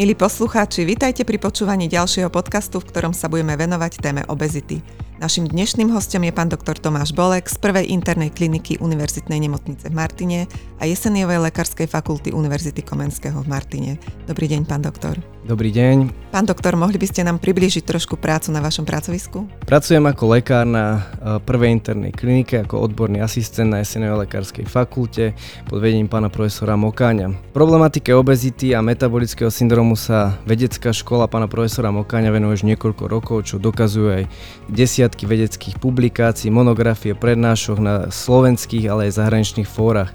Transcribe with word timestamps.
Milí 0.00 0.16
poslucháči, 0.16 0.88
vitajte 0.88 1.28
pri 1.28 1.36
počúvaní 1.36 1.84
ďalšieho 1.84 2.32
podcastu, 2.32 2.80
v 2.80 2.88
ktorom 2.88 3.12
sa 3.12 3.28
budeme 3.28 3.52
venovať 3.52 4.00
téme 4.00 4.24
obezity. 4.32 4.80
Našim 5.20 5.44
dnešným 5.44 5.92
hostom 5.92 6.24
je 6.24 6.32
pán 6.32 6.48
doktor 6.48 6.80
Tomáš 6.80 7.12
Bolek 7.12 7.44
z 7.52 7.60
prvej 7.60 7.92
internej 7.92 8.32
kliniky 8.32 8.80
Univerzitnej 8.80 9.36
nemocnice 9.36 9.92
v 9.92 9.98
Martine 10.00 10.48
a 10.80 10.88
Jeseniovej 10.88 11.44
lekárskej 11.52 11.84
fakulty 11.84 12.32
Univerzity 12.32 12.80
Komenského 12.80 13.44
v 13.44 13.52
Martine. 13.52 13.92
Dobrý 14.24 14.48
deň, 14.48 14.64
pán 14.64 14.80
doktor. 14.80 15.20
Dobrý 15.50 15.74
deň. 15.74 16.30
Pán 16.30 16.46
doktor, 16.46 16.78
mohli 16.78 16.94
by 16.94 17.10
ste 17.10 17.26
nám 17.26 17.42
priblížiť 17.42 17.82
trošku 17.82 18.14
prácu 18.14 18.54
na 18.54 18.62
vašom 18.62 18.86
pracovisku? 18.86 19.50
Pracujem 19.66 20.06
ako 20.06 20.38
lekár 20.38 20.62
na 20.62 21.10
e, 21.18 21.42
prvej 21.42 21.74
internej 21.74 22.14
klinike, 22.14 22.62
ako 22.62 22.78
odborný 22.86 23.18
asistent 23.18 23.74
na 23.74 23.82
Jesenovej 23.82 24.30
lekárskej 24.30 24.62
fakulte 24.70 25.34
pod 25.66 25.82
vedením 25.82 26.06
pána 26.06 26.30
profesora 26.30 26.78
Mokáňa. 26.78 27.34
Problematike 27.50 28.14
obezity 28.14 28.78
a 28.78 28.78
metabolického 28.78 29.50
syndromu 29.50 29.98
sa 29.98 30.38
vedecká 30.46 30.94
škola 30.94 31.26
pána 31.26 31.50
profesora 31.50 31.90
Mokáňa 31.90 32.30
venuje 32.30 32.62
už 32.62 32.70
niekoľko 32.70 33.10
rokov, 33.10 33.50
čo 33.50 33.58
dokazujú 33.58 34.22
aj 34.22 34.24
desiatky 34.70 35.26
vedeckých 35.26 35.82
publikácií, 35.82 36.46
monografie, 36.54 37.18
prednášok 37.18 37.76
na 37.82 37.94
slovenských, 38.06 38.86
ale 38.86 39.10
aj 39.10 39.18
zahraničných 39.18 39.66
fórach. 39.66 40.14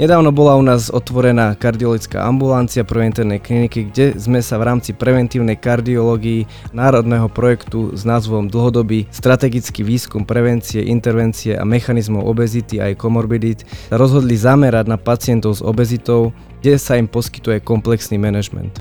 Nedávno 0.00 0.32
bola 0.32 0.56
u 0.56 0.64
nás 0.64 0.88
otvorená 0.88 1.52
kardiologická 1.52 2.24
ambulancia 2.24 2.88
pro 2.88 3.04
internej 3.04 3.36
kliniky, 3.36 3.92
kde 3.92 4.16
sme 4.16 4.40
sa 4.40 4.56
v 4.56 4.64
rámci 4.64 4.96
preventívnej 4.96 5.60
kardiológii 5.60 6.72
národného 6.72 7.28
projektu 7.28 7.92
s 7.92 8.08
názvom 8.08 8.48
Dlhodobý 8.48 9.12
strategický 9.12 9.84
výskum 9.84 10.24
prevencie, 10.24 10.88
intervencie 10.88 11.52
a 11.52 11.68
mechanizmov 11.68 12.24
obezity 12.24 12.80
aj 12.80 12.96
komorbidit 12.96 13.68
rozhodli 13.92 14.40
zamerať 14.40 14.88
na 14.88 14.96
pacientov 14.96 15.60
s 15.60 15.60
obezitou, 15.60 16.32
kde 16.64 16.80
sa 16.80 16.96
im 16.96 17.04
poskytuje 17.04 17.60
komplexný 17.60 18.16
manažment. 18.16 18.72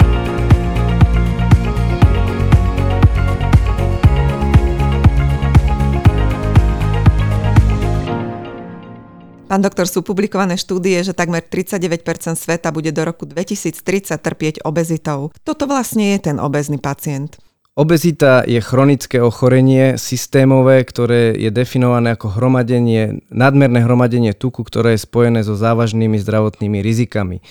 Pán 9.49 9.65
doktor, 9.65 9.89
sú 9.89 10.05
publikované 10.05 10.61
štúdie, 10.61 11.01
že 11.01 11.17
takmer 11.17 11.41
39% 11.41 12.05
sveta 12.37 12.69
bude 12.69 12.93
do 12.93 13.01
roku 13.01 13.25
2030 13.25 14.13
trpieť 14.21 14.55
obezitou. 14.61 15.33
Toto 15.41 15.65
vlastne 15.65 16.13
je 16.13 16.29
ten 16.29 16.37
obezný 16.37 16.77
pacient. 16.77 17.41
Obezita 17.73 18.45
je 18.45 18.61
chronické 18.61 19.17
ochorenie 19.17 19.97
systémové, 19.97 20.85
ktoré 20.85 21.33
je 21.33 21.49
definované 21.49 22.13
ako 22.13 22.37
hromadenie, 22.37 23.25
nadmerné 23.33 23.81
hromadenie 23.81 24.37
tuku, 24.37 24.61
ktoré 24.61 24.93
je 24.93 25.09
spojené 25.09 25.41
so 25.41 25.57
závažnými 25.57 26.21
zdravotnými 26.21 26.85
rizikami. 26.85 27.41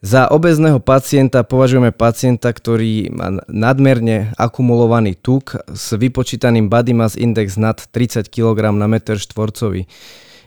Za 0.00 0.32
obezného 0.32 0.80
pacienta 0.80 1.44
považujeme 1.44 1.92
pacienta, 1.92 2.48
ktorý 2.48 3.12
má 3.12 3.44
nadmerne 3.52 4.32
akumulovaný 4.40 5.20
tuk 5.20 5.52
s 5.68 5.92
vypočítaným 5.92 6.72
body 6.72 6.96
mass 6.96 7.12
index 7.12 7.60
nad 7.60 7.76
30 7.76 8.24
kg 8.32 8.72
na 8.72 8.88
meter 8.88 9.20
štvorcový. 9.20 9.84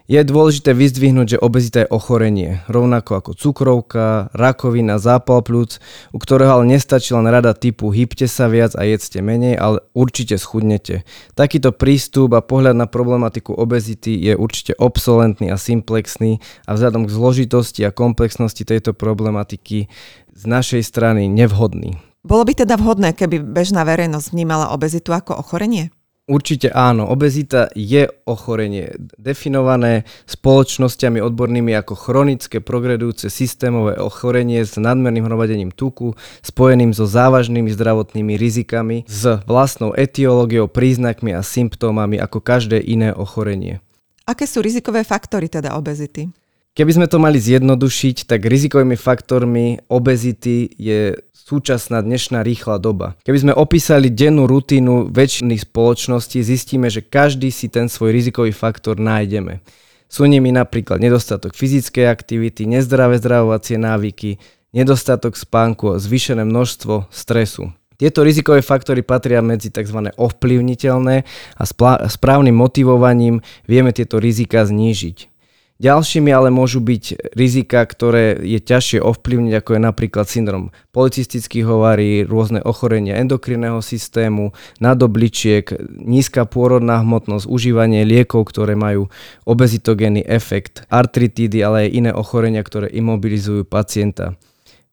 Je 0.09 0.17
dôležité 0.25 0.73
vyzdvihnúť, 0.73 1.37
že 1.37 1.41
obezita 1.45 1.85
je 1.85 1.93
ochorenie, 1.93 2.65
rovnako 2.65 3.21
ako 3.21 3.31
cukrovka, 3.37 4.33
rakovina, 4.33 4.97
zápal 4.97 5.45
plúc, 5.45 5.77
u 6.09 6.17
ktorého 6.17 6.57
ale 6.57 6.65
nestačí 6.65 7.13
len 7.13 7.29
rada 7.29 7.53
typu 7.53 7.93
hybte 7.93 8.25
sa 8.25 8.49
viac 8.49 8.73
a 8.73 8.89
jedzte 8.89 9.21
menej, 9.21 9.53
ale 9.53 9.85
určite 9.93 10.41
schudnete. 10.41 11.05
Takýto 11.37 11.69
prístup 11.77 12.33
a 12.33 12.41
pohľad 12.41 12.73
na 12.73 12.89
problematiku 12.89 13.53
obezity 13.53 14.17
je 14.17 14.33
určite 14.33 14.73
obsolentný 14.81 15.53
a 15.53 15.61
simplexný 15.61 16.41
a 16.65 16.73
vzhľadom 16.73 17.05
k 17.05 17.13
zložitosti 17.13 17.85
a 17.85 17.93
komplexnosti 17.93 18.65
tejto 18.65 18.97
problematiky 18.97 19.93
z 20.33 20.43
našej 20.49 20.89
strany 20.89 21.29
nevhodný. 21.29 22.01
Bolo 22.25 22.49
by 22.49 22.65
teda 22.65 22.81
vhodné, 22.81 23.13
keby 23.13 23.45
bežná 23.45 23.85
verejnosť 23.85 24.33
vnímala 24.33 24.73
obezitu 24.73 25.13
ako 25.13 25.37
ochorenie? 25.37 25.93
Určite 26.29 26.69
áno, 26.69 27.09
obezita 27.09 27.73
je 27.73 28.05
ochorenie 28.29 28.93
definované 29.17 30.05
spoločnosťami 30.29 31.17
odbornými 31.25 31.73
ako 31.73 31.97
chronické 31.97 32.61
progredujúce 32.61 33.33
systémové 33.33 33.97
ochorenie 33.97 34.61
s 34.61 34.77
nadmerným 34.77 35.25
hromadením 35.25 35.73
tuku 35.73 36.13
spojeným 36.45 36.93
so 36.93 37.09
závažnými 37.09 37.73
zdravotnými 37.73 38.37
rizikami, 38.37 39.09
s 39.09 39.41
vlastnou 39.49 39.97
etiológiou, 39.97 40.69
príznakmi 40.69 41.33
a 41.33 41.41
symptómami 41.41 42.21
ako 42.21 42.45
každé 42.45 42.77
iné 42.77 43.09
ochorenie. 43.09 43.81
Aké 44.29 44.45
sú 44.45 44.61
rizikové 44.61 45.01
faktory 45.01 45.49
teda 45.49 45.73
obezity? 45.81 46.29
Keby 46.77 46.93
sme 46.93 47.07
to 47.09 47.17
mali 47.17 47.41
zjednodušiť, 47.41 48.29
tak 48.29 48.45
rizikovými 48.45 48.93
faktormi 48.93 49.81
obezity 49.89 50.69
je 50.77 51.17
súčasná 51.49 52.05
dnešná 52.05 52.45
rýchla 52.45 52.77
doba. 52.77 53.17
Keby 53.25 53.37
sme 53.41 53.53
opísali 53.57 54.13
dennú 54.13 54.45
rutínu 54.45 55.09
väčšiny 55.09 55.57
spoločností, 55.65 56.45
zistíme, 56.45 56.93
že 56.93 57.01
každý 57.01 57.49
si 57.49 57.73
ten 57.73 57.89
svoj 57.89 58.13
rizikový 58.13 58.53
faktor 58.53 59.01
nájdeme. 59.01 59.65
Sú 60.05 60.29
nimi 60.29 60.53
napríklad 60.53 61.01
nedostatok 61.01 61.57
fyzickej 61.57 62.05
aktivity, 62.05 62.69
nezdravé 62.69 63.17
zdravovacie 63.17 63.81
návyky, 63.81 64.37
nedostatok 64.77 65.33
spánku 65.33 65.97
a 65.97 66.01
zvýšené 66.01 66.45
množstvo 66.45 67.09
stresu. 67.09 67.73
Tieto 67.97 68.21
rizikové 68.23 68.61
faktory 68.61 69.01
patria 69.01 69.41
medzi 69.41 69.73
tzv. 69.73 70.13
ovplyvniteľné 70.15 71.15
a 71.57 71.63
správnym 72.07 72.53
motivovaním 72.55 73.41
vieme 73.65 73.89
tieto 73.91 74.21
rizika 74.21 74.63
znížiť. 74.63 75.38
Ďalšími 75.79 76.27
ale 76.35 76.51
môžu 76.51 76.83
byť 76.83 77.31
rizika, 77.39 77.79
ktoré 77.87 78.35
je 78.35 78.59
ťažšie 78.59 78.99
ovplyvniť, 78.99 79.53
ako 79.63 79.69
je 79.71 79.81
napríklad 79.87 80.27
syndrom 80.27 80.75
policistických 80.91 81.63
hovarí, 81.63 82.27
rôzne 82.27 82.59
ochorenia 82.59 83.15
endokrinného 83.15 83.79
systému, 83.79 84.51
nadobličiek, 84.83 85.71
nízka 86.03 86.43
pôrodná 86.43 86.99
hmotnosť, 86.99 87.47
užívanie 87.47 88.03
liekov, 88.03 88.51
ktoré 88.51 88.75
majú 88.75 89.07
obezitogénny 89.47 90.27
efekt, 90.27 90.83
artritídy, 90.91 91.63
ale 91.63 91.87
aj 91.87 91.95
iné 91.95 92.11
ochorenia, 92.11 92.59
ktoré 92.59 92.91
imobilizujú 92.91 93.63
pacienta. 93.63 94.35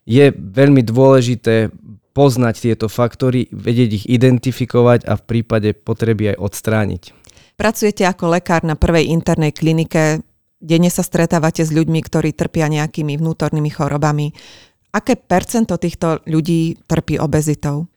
Je 0.06 0.30
veľmi 0.30 0.86
dôležité 0.86 1.74
poznať 2.14 2.62
tieto 2.62 2.86
faktory, 2.86 3.50
vedieť 3.50 3.90
ich 3.90 4.04
identifikovať 4.06 5.02
a 5.02 5.18
v 5.18 5.22
prípade 5.26 5.74
potreby 5.74 6.38
aj 6.38 6.46
odstrániť. 6.46 7.02
Pracujete 7.58 8.06
ako 8.06 8.38
lekár 8.38 8.62
na 8.62 8.78
prvej 8.78 9.10
internej 9.10 9.50
klinike 9.50 10.22
denne 10.60 10.88
sa 10.88 11.04
stretávate 11.04 11.64
s 11.64 11.70
ľuďmi, 11.70 12.00
ktorí 12.00 12.32
trpia 12.32 12.68
nejakými 12.72 13.16
vnútornými 13.20 13.70
chorobami. 13.70 14.32
Aké 14.96 15.16
percento 15.16 15.76
týchto 15.76 16.24
ľudí 16.24 16.80
trpí 16.88 17.20
obezitou? 17.20 17.90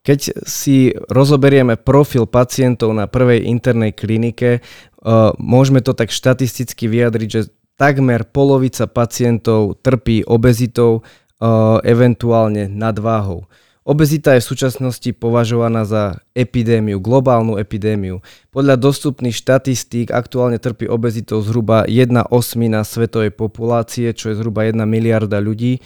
Keď 0.00 0.48
si 0.48 0.96
rozoberieme 1.12 1.76
profil 1.76 2.24
pacientov 2.24 2.96
na 2.96 3.04
prvej 3.04 3.44
internej 3.46 3.92
klinike, 3.92 4.58
uh, 4.58 5.30
môžeme 5.36 5.84
to 5.84 5.92
tak 5.92 6.08
štatisticky 6.08 6.88
vyjadriť, 6.88 7.28
že 7.28 7.52
takmer 7.76 8.24
polovica 8.24 8.88
pacientov 8.88 9.76
trpí 9.84 10.24
obezitou, 10.24 11.04
uh, 11.40 11.78
eventuálne 11.84 12.66
nadváhou. 12.66 13.44
Obezita 13.80 14.36
je 14.36 14.44
v 14.44 14.50
súčasnosti 14.52 15.10
považovaná 15.16 15.88
za 15.88 16.20
epidémiu, 16.36 17.00
globálnu 17.00 17.56
epidémiu. 17.56 18.20
Podľa 18.52 18.76
dostupných 18.76 19.32
štatistík 19.32 20.12
aktuálne 20.12 20.60
trpí 20.60 20.84
obezitou 20.84 21.40
zhruba 21.40 21.88
1 21.88 22.28
osmina 22.28 22.84
svetovej 22.84 23.32
populácie, 23.32 24.12
čo 24.12 24.28
je 24.28 24.36
zhruba 24.36 24.68
1 24.68 24.76
miliarda 24.84 25.40
ľudí, 25.40 25.80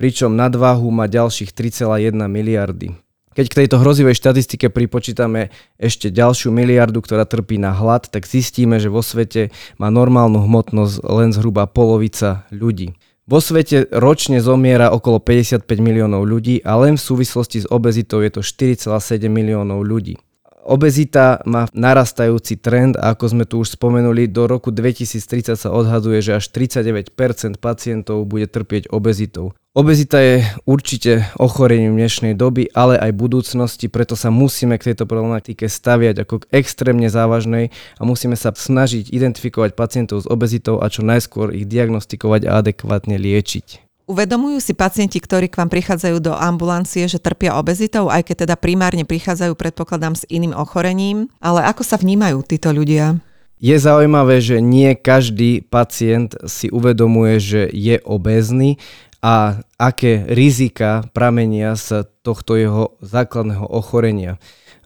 pričom 0.00 0.32
nadváhu 0.32 0.88
má 0.88 1.04
ďalších 1.04 1.52
3,1 1.52 2.16
miliardy. 2.32 2.96
Keď 3.36 3.46
k 3.50 3.58
tejto 3.60 3.76
hrozivej 3.76 4.16
štatistike 4.16 4.72
pripočítame 4.72 5.52
ešte 5.76 6.08
ďalšiu 6.08 6.48
miliardu, 6.48 7.04
ktorá 7.04 7.28
trpí 7.28 7.60
na 7.60 7.76
hlad, 7.76 8.08
tak 8.08 8.24
zistíme, 8.24 8.80
že 8.80 8.88
vo 8.88 9.04
svete 9.04 9.52
má 9.76 9.92
normálnu 9.92 10.40
hmotnosť 10.48 11.02
len 11.04 11.28
zhruba 11.34 11.68
polovica 11.68 12.48
ľudí. 12.48 12.96
Vo 13.24 13.40
svete 13.40 13.88
ročne 13.88 14.44
zomiera 14.44 14.92
okolo 14.92 15.16
55 15.16 15.64
miliónov 15.80 16.28
ľudí 16.28 16.60
a 16.60 16.76
len 16.76 17.00
v 17.00 17.06
súvislosti 17.08 17.64
s 17.64 17.66
obezitou 17.72 18.20
je 18.20 18.28
to 18.28 18.40
4,7 18.44 19.32
miliónov 19.32 19.80
ľudí. 19.80 20.20
Obezita 20.64 21.44
má 21.44 21.68
narastajúci 21.76 22.56
trend 22.56 22.96
a 22.96 23.12
ako 23.12 23.24
sme 23.36 23.44
tu 23.44 23.60
už 23.60 23.76
spomenuli, 23.76 24.24
do 24.24 24.48
roku 24.48 24.72
2030 24.72 25.60
sa 25.60 25.68
odhaduje, 25.68 26.24
že 26.24 26.40
až 26.40 26.48
39% 26.48 27.60
pacientov 27.60 28.24
bude 28.24 28.48
trpieť 28.48 28.88
obezitou. 28.88 29.52
Obezita 29.76 30.24
je 30.24 30.40
určite 30.64 31.28
ochorením 31.36 32.00
dnešnej 32.00 32.32
doby, 32.32 32.72
ale 32.72 32.96
aj 32.96 33.12
budúcnosti, 33.12 33.92
preto 33.92 34.16
sa 34.16 34.32
musíme 34.32 34.80
k 34.80 34.94
tejto 34.94 35.04
problematike 35.04 35.68
staviať 35.68 36.24
ako 36.24 36.34
k 36.46 36.64
extrémne 36.64 37.12
závažnej 37.12 37.68
a 38.00 38.02
musíme 38.08 38.38
sa 38.38 38.54
snažiť 38.54 39.12
identifikovať 39.12 39.76
pacientov 39.76 40.24
s 40.24 40.30
obezitou 40.30 40.80
a 40.80 40.88
čo 40.88 41.04
najskôr 41.04 41.52
ich 41.52 41.68
diagnostikovať 41.68 42.48
a 42.48 42.64
adekvátne 42.64 43.20
liečiť. 43.20 43.83
Uvedomujú 44.04 44.60
si 44.60 44.76
pacienti, 44.76 45.16
ktorí 45.16 45.48
k 45.48 45.64
vám 45.64 45.72
prichádzajú 45.72 46.20
do 46.20 46.36
ambulancie, 46.36 47.08
že 47.08 47.16
trpia 47.16 47.56
obezitou, 47.56 48.12
aj 48.12 48.28
keď 48.28 48.44
teda 48.44 48.54
primárne 48.60 49.08
prichádzajú, 49.08 49.56
predpokladám, 49.56 50.12
s 50.12 50.28
iným 50.28 50.52
ochorením, 50.52 51.32
ale 51.40 51.64
ako 51.64 51.80
sa 51.80 51.96
vnímajú 51.96 52.44
títo 52.44 52.68
ľudia? 52.68 53.16
Je 53.64 53.72
zaujímavé, 53.72 54.44
že 54.44 54.60
nie 54.60 54.92
každý 54.92 55.64
pacient 55.64 56.36
si 56.44 56.68
uvedomuje, 56.68 57.40
že 57.40 57.62
je 57.72 57.96
obézny 58.04 58.76
a 59.24 59.64
aké 59.80 60.28
rizika 60.28 61.08
pramenia 61.16 61.72
z 61.72 62.04
tohto 62.20 62.60
jeho 62.60 63.00
základného 63.00 63.64
ochorenia. 63.64 64.36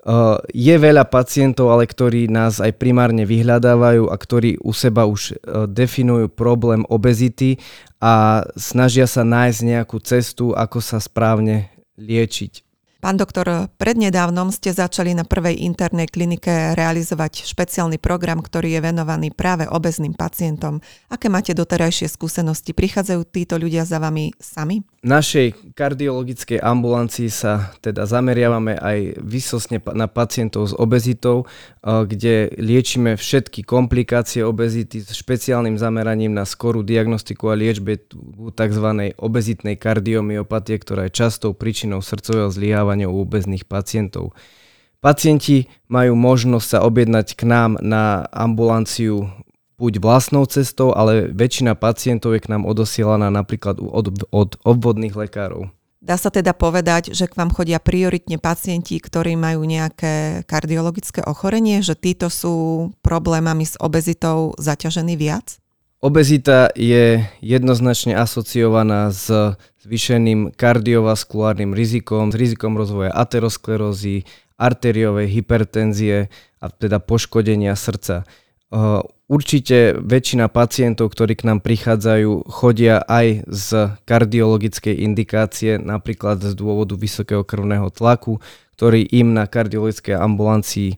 Uh, 0.09 0.41
je 0.57 0.73
veľa 0.73 1.05
pacientov, 1.05 1.69
ale 1.69 1.85
ktorí 1.85 2.33
nás 2.33 2.65
aj 2.65 2.81
primárne 2.81 3.29
vyhľadávajú 3.29 4.09
a 4.09 4.17
ktorí 4.17 4.57
u 4.57 4.73
seba 4.73 5.05
už 5.05 5.37
uh, 5.37 5.69
definujú 5.69 6.33
problém 6.33 6.81
obezity 6.89 7.61
a 8.01 8.41
snažia 8.57 9.05
sa 9.05 9.21
nájsť 9.21 9.61
nejakú 9.69 10.01
cestu, 10.01 10.57
ako 10.57 10.81
sa 10.81 10.97
správne 10.97 11.69
liečiť. 12.01 12.68
Pán 12.99 13.15
doktor, 13.15 13.71
prednedávnom 13.79 14.51
ste 14.51 14.75
začali 14.75 15.15
na 15.15 15.23
prvej 15.23 15.63
internej 15.63 16.11
klinike 16.11 16.75
realizovať 16.75 17.47
špeciálny 17.47 17.95
program, 17.95 18.43
ktorý 18.43 18.75
je 18.75 18.81
venovaný 18.83 19.31
práve 19.31 19.71
obezným 19.71 20.19
pacientom. 20.19 20.83
Aké 21.07 21.31
máte 21.31 21.55
doterajšie 21.55 22.11
skúsenosti? 22.11 22.75
Prichádzajú 22.75 23.23
títo 23.31 23.55
ľudia 23.55 23.87
za 23.87 24.03
vami 24.03 24.35
sami? 24.43 24.83
V 24.99 25.07
našej 25.07 25.79
kardiologickej 25.79 26.59
ambulancii 26.59 27.31
sa 27.31 27.71
teda 27.79 28.03
zameriavame 28.03 28.75
aj 28.75 29.23
vysosne 29.23 29.79
na 29.95 30.11
pacientov 30.11 30.67
s 30.67 30.75
obezitou, 30.75 31.47
kde 31.87 32.51
liečíme 32.59 33.15
všetky 33.15 33.63
komplikácie 33.63 34.43
obezity 34.43 35.07
s 35.07 35.15
špeciálnym 35.15 35.79
zameraním 35.79 36.35
na 36.35 36.43
skorú 36.43 36.83
diagnostiku 36.83 37.47
a 37.47 37.55
liečbe 37.55 38.03
tzv. 38.59 38.87
obezitnej 39.23 39.79
kardiomyopatie, 39.79 40.83
ktorá 40.83 41.07
je 41.07 41.15
častou 41.15 41.55
príčinou 41.55 42.03
srdcového 42.03 42.51
zlyhávania 42.51 42.88
vzdelávania 42.89 43.13
u 43.13 43.21
obezných 43.21 43.69
pacientov. 43.69 44.33
Pacienti 44.99 45.71
majú 45.87 46.19
možnosť 46.19 46.67
sa 46.67 46.79
objednať 46.83 47.37
k 47.39 47.43
nám 47.47 47.79
na 47.79 48.27
ambulanciu 48.35 49.31
buď 49.79 50.03
vlastnou 50.03 50.43
cestou, 50.51 50.91
ale 50.91 51.31
väčšina 51.31 51.79
pacientov 51.79 52.35
je 52.35 52.43
k 52.43 52.51
nám 52.51 52.67
odosielaná 52.67 53.31
napríklad 53.31 53.79
od, 53.79 54.27
od 54.35 54.51
obvodných 54.67 55.15
lekárov. 55.15 55.71
Dá 56.03 56.19
sa 56.19 56.31
teda 56.35 56.55
povedať, 56.55 57.15
že 57.15 57.31
k 57.31 57.39
vám 57.39 57.51
chodia 57.55 57.79
prioritne 57.79 58.39
pacienti, 58.43 58.99
ktorí 58.99 59.39
majú 59.39 59.63
nejaké 59.67 60.47
kardiologické 60.47 61.23
ochorenie, 61.27 61.83
že 61.83 61.95
títo 61.95 62.27
sú 62.31 62.91
problémami 63.03 63.67
s 63.67 63.79
obezitou 63.79 64.55
zaťažení 64.59 65.15
viac? 65.15 65.63
Obezita 65.99 66.71
je 66.79 67.27
jednoznačne 67.43 68.15
asociovaná 68.15 69.11
s 69.11 69.27
zvýšeným 69.83 70.55
kardiovaskulárnym 70.55 71.75
rizikom, 71.75 72.31
s 72.31 72.39
rizikom 72.39 72.79
rozvoja 72.79 73.11
aterosklerózy, 73.11 74.23
arteriovej 74.55 75.27
hypertenzie 75.27 76.31
a 76.63 76.71
teda 76.71 77.03
poškodenia 77.03 77.75
srdca. 77.75 78.23
Určite 79.27 79.99
väčšina 79.99 80.47
pacientov, 80.47 81.11
ktorí 81.19 81.35
k 81.35 81.51
nám 81.51 81.67
prichádzajú, 81.67 82.47
chodia 82.47 83.03
aj 83.03 83.51
z 83.51 83.69
kardiologickej 84.07 85.03
indikácie, 85.03 85.83
napríklad 85.83 86.39
z 86.47 86.55
dôvodu 86.55 86.95
vysokého 86.95 87.43
krvného 87.43 87.91
tlaku, 87.91 88.39
ktorý 88.79 89.03
im 89.03 89.35
na 89.35 89.51
kardiologickej 89.51 90.15
ambulancii 90.15 90.95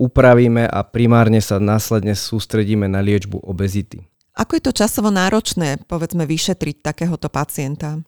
upravíme 0.00 0.64
a 0.64 0.80
primárne 0.82 1.44
sa 1.44 1.60
následne 1.60 2.16
sústredíme 2.16 2.88
na 2.88 3.04
liečbu 3.04 3.44
obezity. 3.44 4.08
Ako 4.38 4.56
je 4.56 4.62
to 4.64 4.72
časovo 4.72 5.10
náročné, 5.10 5.82
povedzme, 5.84 6.24
vyšetriť 6.24 6.76
takéhoto 6.80 7.26
pacienta? 7.28 8.00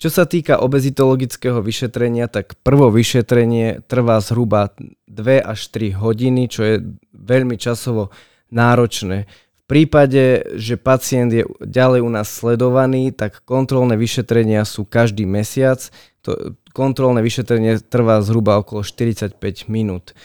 Čo 0.00 0.08
sa 0.08 0.24
týka 0.24 0.64
obezitologického 0.64 1.60
vyšetrenia, 1.60 2.24
tak 2.28 2.56
prvo 2.64 2.88
vyšetrenie 2.88 3.84
trvá 3.84 4.16
zhruba 4.24 4.72
2 5.08 5.44
až 5.44 5.60
3 5.76 5.92
hodiny, 5.92 6.48
čo 6.48 6.64
je 6.64 6.74
veľmi 7.12 7.60
časovo 7.60 8.08
náročné. 8.48 9.28
V 9.28 9.64
prípade, 9.68 10.56
že 10.56 10.80
pacient 10.80 11.30
je 11.36 11.44
ďalej 11.60 12.00
u 12.00 12.10
nás 12.10 12.32
sledovaný, 12.32 13.12
tak 13.12 13.44
kontrolné 13.44 14.00
vyšetrenia 14.00 14.64
sú 14.64 14.88
každý 14.88 15.28
mesiac. 15.28 15.84
To 16.24 16.56
kontrolné 16.72 17.20
vyšetrenie 17.20 17.84
trvá 17.84 18.24
zhruba 18.24 18.56
okolo 18.56 18.80
45 18.80 19.36
minút. 19.68 20.16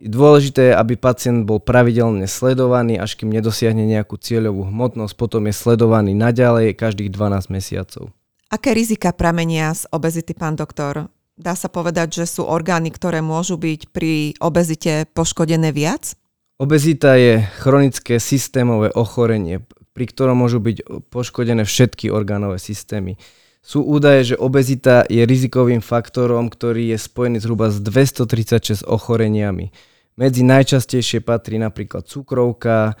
Dôležité 0.00 0.72
je, 0.72 0.74
aby 0.80 0.96
pacient 0.96 1.44
bol 1.44 1.60
pravidelne 1.60 2.24
sledovaný, 2.24 2.96
až 2.96 3.20
kým 3.20 3.28
nedosiahne 3.28 3.84
nejakú 3.84 4.16
cieľovú 4.16 4.64
hmotnosť, 4.72 5.12
potom 5.12 5.44
je 5.44 5.52
sledovaný 5.52 6.16
naďalej 6.16 6.72
každých 6.72 7.12
12 7.12 7.52
mesiacov. 7.52 8.08
Aké 8.48 8.72
rizika 8.72 9.12
pramenia 9.12 9.76
z 9.76 9.84
obezity, 9.92 10.32
pán 10.32 10.56
doktor? 10.56 11.12
Dá 11.36 11.52
sa 11.52 11.68
povedať, 11.68 12.24
že 12.24 12.24
sú 12.24 12.48
orgány, 12.48 12.88
ktoré 12.88 13.20
môžu 13.20 13.60
byť 13.60 13.92
pri 13.92 14.40
obezite 14.40 15.04
poškodené 15.12 15.68
viac? 15.68 16.16
Obezita 16.56 17.20
je 17.20 17.44
chronické 17.60 18.16
systémové 18.16 18.88
ochorenie, 18.92 19.64
pri 19.92 20.04
ktorom 20.08 20.40
môžu 20.40 20.64
byť 20.64 21.08
poškodené 21.12 21.68
všetky 21.68 22.08
orgánové 22.08 22.56
systémy. 22.56 23.20
Sú 23.60 23.84
údaje, 23.84 24.32
že 24.32 24.40
obezita 24.40 25.04
je 25.08 25.20
rizikovým 25.28 25.84
faktorom, 25.84 26.48
ktorý 26.48 26.96
je 26.96 26.98
spojený 27.00 27.44
zhruba 27.44 27.68
s 27.68 27.80
236 27.84 28.88
ochoreniami. 28.88 29.72
Medzi 30.18 30.42
najčastejšie 30.42 31.22
patrí 31.22 31.60
napríklad 31.60 32.06
cukrovka, 32.06 32.98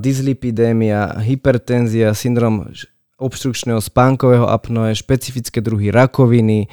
dyslipidémia, 0.00 1.20
hypertenzia, 1.20 2.16
syndrom 2.16 2.72
obštrukčného 3.18 3.82
spánkového 3.82 4.46
apnoe, 4.46 4.94
špecifické 4.94 5.58
druhy 5.58 5.90
rakoviny, 5.90 6.70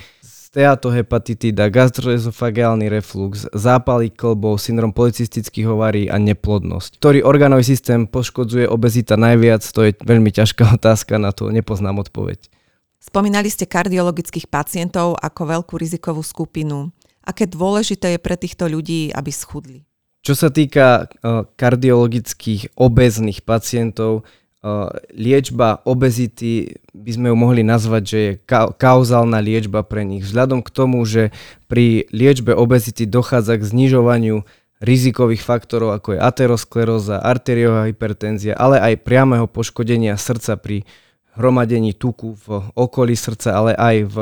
steatohepatitida, 0.56 1.68
gastroesofagálny 1.68 2.88
reflux, 2.88 3.44
zápaly 3.52 4.08
klbov, 4.08 4.56
syndrom 4.62 4.96
policistických 4.96 5.68
ovarí 5.68 6.08
a 6.08 6.16
neplodnosť. 6.16 7.04
Ktorý 7.04 7.28
orgánový 7.28 7.68
systém 7.68 8.08
poškodzuje 8.08 8.64
obezita 8.72 9.20
najviac, 9.20 9.68
to 9.68 9.84
je 9.84 9.92
veľmi 10.00 10.32
ťažká 10.32 10.72
otázka, 10.80 11.20
na 11.20 11.36
to 11.36 11.52
nepoznám 11.52 12.00
odpoveď. 12.00 12.48
Spomínali 13.04 13.52
ste 13.52 13.68
kardiologických 13.68 14.48
pacientov 14.48 15.20
ako 15.20 15.42
veľkú 15.60 15.76
rizikovú 15.76 16.24
skupinu 16.24 16.95
aké 17.26 17.50
dôležité 17.50 18.16
je 18.16 18.20
pre 18.22 18.38
týchto 18.38 18.70
ľudí, 18.70 19.10
aby 19.12 19.34
schudli? 19.34 19.84
Čo 20.26 20.34
sa 20.34 20.50
týka 20.50 21.06
uh, 21.06 21.46
kardiologických 21.54 22.74
obezných 22.74 23.46
pacientov, 23.46 24.26
uh, 24.66 24.90
liečba 25.14 25.86
obezity 25.86 26.82
by 26.98 27.12
sme 27.14 27.28
ju 27.30 27.36
mohli 27.38 27.62
nazvať, 27.62 28.04
že 28.06 28.18
je 28.18 28.32
ka- 28.42 28.74
kauzálna 28.74 29.38
liečba 29.38 29.86
pre 29.86 30.02
nich. 30.02 30.26
Vzhľadom 30.26 30.66
k 30.66 30.74
tomu, 30.74 31.06
že 31.06 31.30
pri 31.70 32.10
liečbe 32.10 32.58
obezity 32.58 33.06
dochádza 33.06 33.62
k 33.62 33.70
znižovaniu 33.70 34.42
rizikových 34.82 35.46
faktorov, 35.46 35.94
ako 35.94 36.18
je 36.18 36.20
ateroskleróza, 36.20 37.22
arteriová 37.22 37.88
hypertenzia, 37.88 38.58
ale 38.58 38.82
aj 38.82 39.06
priamého 39.06 39.46
poškodenia 39.46 40.18
srdca 40.18 40.58
pri 40.58 40.84
hromadení 41.36 41.94
tuku 41.94 42.34
v 42.34 42.48
okolí 42.74 43.14
srdca, 43.14 43.56
ale 43.56 43.72
aj 43.76 43.96
v 44.10 44.16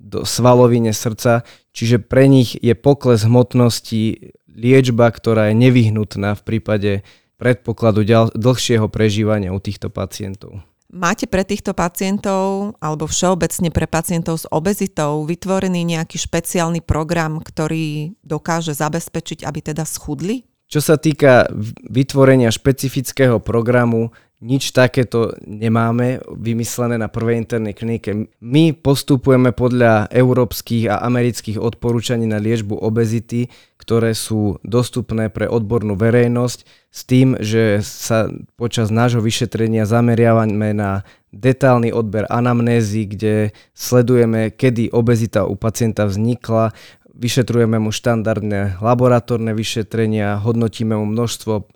do 0.00 0.24
svalovine 0.24 0.96
srdca, 0.96 1.44
čiže 1.76 2.00
pre 2.00 2.24
nich 2.24 2.56
je 2.56 2.72
pokles 2.72 3.28
hmotnosti 3.28 4.32
liečba, 4.48 5.12
ktorá 5.12 5.52
je 5.52 5.60
nevyhnutná 5.60 6.34
v 6.34 6.42
prípade 6.42 6.92
predpokladu 7.36 8.04
ďal, 8.04 8.32
dlhšieho 8.32 8.88
prežívania 8.88 9.52
u 9.52 9.60
týchto 9.60 9.92
pacientov. 9.92 10.64
Máte 10.90 11.30
pre 11.30 11.46
týchto 11.46 11.70
pacientov 11.70 12.74
alebo 12.82 13.06
všeobecne 13.06 13.70
pre 13.70 13.86
pacientov 13.86 14.42
s 14.42 14.46
obezitou 14.50 15.22
vytvorený 15.22 15.86
nejaký 15.86 16.18
špeciálny 16.18 16.82
program, 16.82 17.38
ktorý 17.38 18.18
dokáže 18.26 18.74
zabezpečiť, 18.74 19.46
aby 19.46 19.60
teda 19.62 19.86
schudli? 19.86 20.42
Čo 20.66 20.82
sa 20.82 20.98
týka 20.98 21.46
vytvorenia 21.86 22.50
špecifického 22.50 23.38
programu, 23.38 24.10
nič 24.40 24.72
takéto 24.72 25.36
nemáme 25.44 26.24
vymyslené 26.32 26.96
na 26.96 27.12
prvej 27.12 27.44
internej 27.44 27.76
klinike. 27.76 28.32
My 28.40 28.72
postupujeme 28.72 29.52
podľa 29.52 30.08
európskych 30.08 30.88
a 30.88 31.04
amerických 31.04 31.60
odporúčaní 31.60 32.24
na 32.24 32.40
liečbu 32.40 32.72
obezity, 32.80 33.52
ktoré 33.76 34.16
sú 34.16 34.56
dostupné 34.64 35.28
pre 35.28 35.44
odbornú 35.44 35.92
verejnosť 35.92 36.58
s 36.88 37.00
tým, 37.04 37.36
že 37.36 37.84
sa 37.84 38.32
počas 38.56 38.88
nášho 38.88 39.20
vyšetrenia 39.20 39.84
zameriavame 39.84 40.72
na 40.72 41.04
detálny 41.36 41.92
odber 41.92 42.24
anamnézy, 42.32 43.06
kde 43.06 43.52
sledujeme, 43.76 44.50
kedy 44.50 44.88
obezita 44.90 45.44
u 45.44 45.54
pacienta 45.54 46.08
vznikla, 46.08 46.72
vyšetrujeme 47.12 47.76
mu 47.76 47.92
štandardné 47.92 48.80
laboratórne 48.80 49.52
vyšetrenia, 49.52 50.40
hodnotíme 50.40 50.96
mu 50.96 51.04
množstvo 51.04 51.68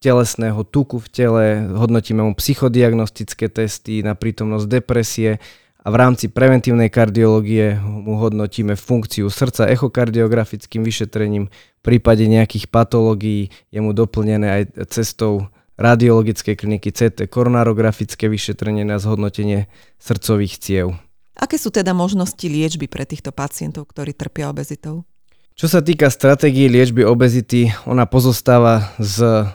telesného 0.00 0.64
tuku 0.64 0.96
v 0.96 1.08
tele, 1.12 1.44
hodnotíme 1.76 2.24
mu 2.24 2.32
psychodiagnostické 2.32 3.52
testy 3.52 4.00
na 4.00 4.16
prítomnosť 4.16 4.66
depresie 4.66 5.36
a 5.80 5.88
v 5.92 5.96
rámci 5.96 6.32
preventívnej 6.32 6.88
kardiológie 6.88 7.76
mu 7.80 8.16
hodnotíme 8.16 8.80
funkciu 8.80 9.28
srdca 9.28 9.68
echokardiografickým 9.68 10.80
vyšetrením. 10.80 11.52
V 11.52 11.82
prípade 11.84 12.24
nejakých 12.24 12.72
patológií 12.72 13.52
je 13.68 13.80
mu 13.80 13.92
doplnené 13.92 14.48
aj 14.48 14.62
cestou 14.88 15.52
radiologickej 15.80 16.56
kliniky 16.56 16.92
CT 16.92 17.28
koronarografické 17.28 18.28
vyšetrenie 18.28 18.84
na 18.84 19.00
zhodnotenie 19.00 19.68
srdcových 20.00 20.54
ciev. 20.60 20.96
Aké 21.36 21.56
sú 21.56 21.72
teda 21.72 21.96
možnosti 21.96 22.44
liečby 22.44 22.84
pre 22.88 23.08
týchto 23.08 23.32
pacientov, 23.32 23.88
ktorí 23.88 24.12
trpia 24.12 24.52
obezitou? 24.52 25.08
Čo 25.56 25.68
sa 25.68 25.80
týka 25.84 26.08
stratégie 26.12 26.68
liečby 26.68 27.04
obezity, 27.04 27.72
ona 27.88 28.04
pozostáva 28.04 28.92
z 29.00 29.48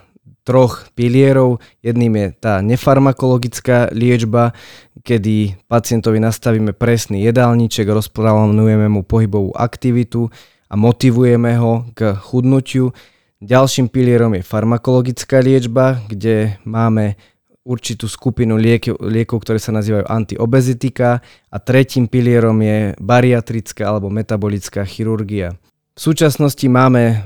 troch 0.45 0.87
pilierov. 0.93 1.57
Jedným 1.81 2.13
je 2.15 2.27
tá 2.37 2.61
nefarmakologická 2.61 3.89
liečba, 3.91 4.53
kedy 5.01 5.57
pacientovi 5.65 6.21
nastavíme 6.21 6.77
presný 6.77 7.25
jedálniček, 7.25 7.89
rozplánujeme 7.89 8.85
mu 8.87 9.01
pohybovú 9.01 9.51
aktivitu 9.57 10.29
a 10.69 10.73
motivujeme 10.77 11.57
ho 11.57 11.89
k 11.97 12.13
chudnutiu. 12.15 12.93
Ďalším 13.41 13.89
pilierom 13.91 14.37
je 14.37 14.47
farmakologická 14.47 15.41
liečba, 15.41 15.99
kde 16.07 16.61
máme 16.63 17.17
určitú 17.65 18.05
skupinu 18.05 18.55
liekov, 18.61 19.01
liekov, 19.01 19.41
ktoré 19.41 19.57
sa 19.57 19.73
nazývajú 19.73 20.05
antiobezitika 20.05 21.19
a 21.49 21.57
tretím 21.57 22.05
pilierom 22.05 22.61
je 22.61 22.93
bariatrická 23.01 23.89
alebo 23.89 24.13
metabolická 24.13 24.85
chirurgia. 24.85 25.57
V 25.97 25.99
súčasnosti 25.99 26.67
máme 26.69 27.25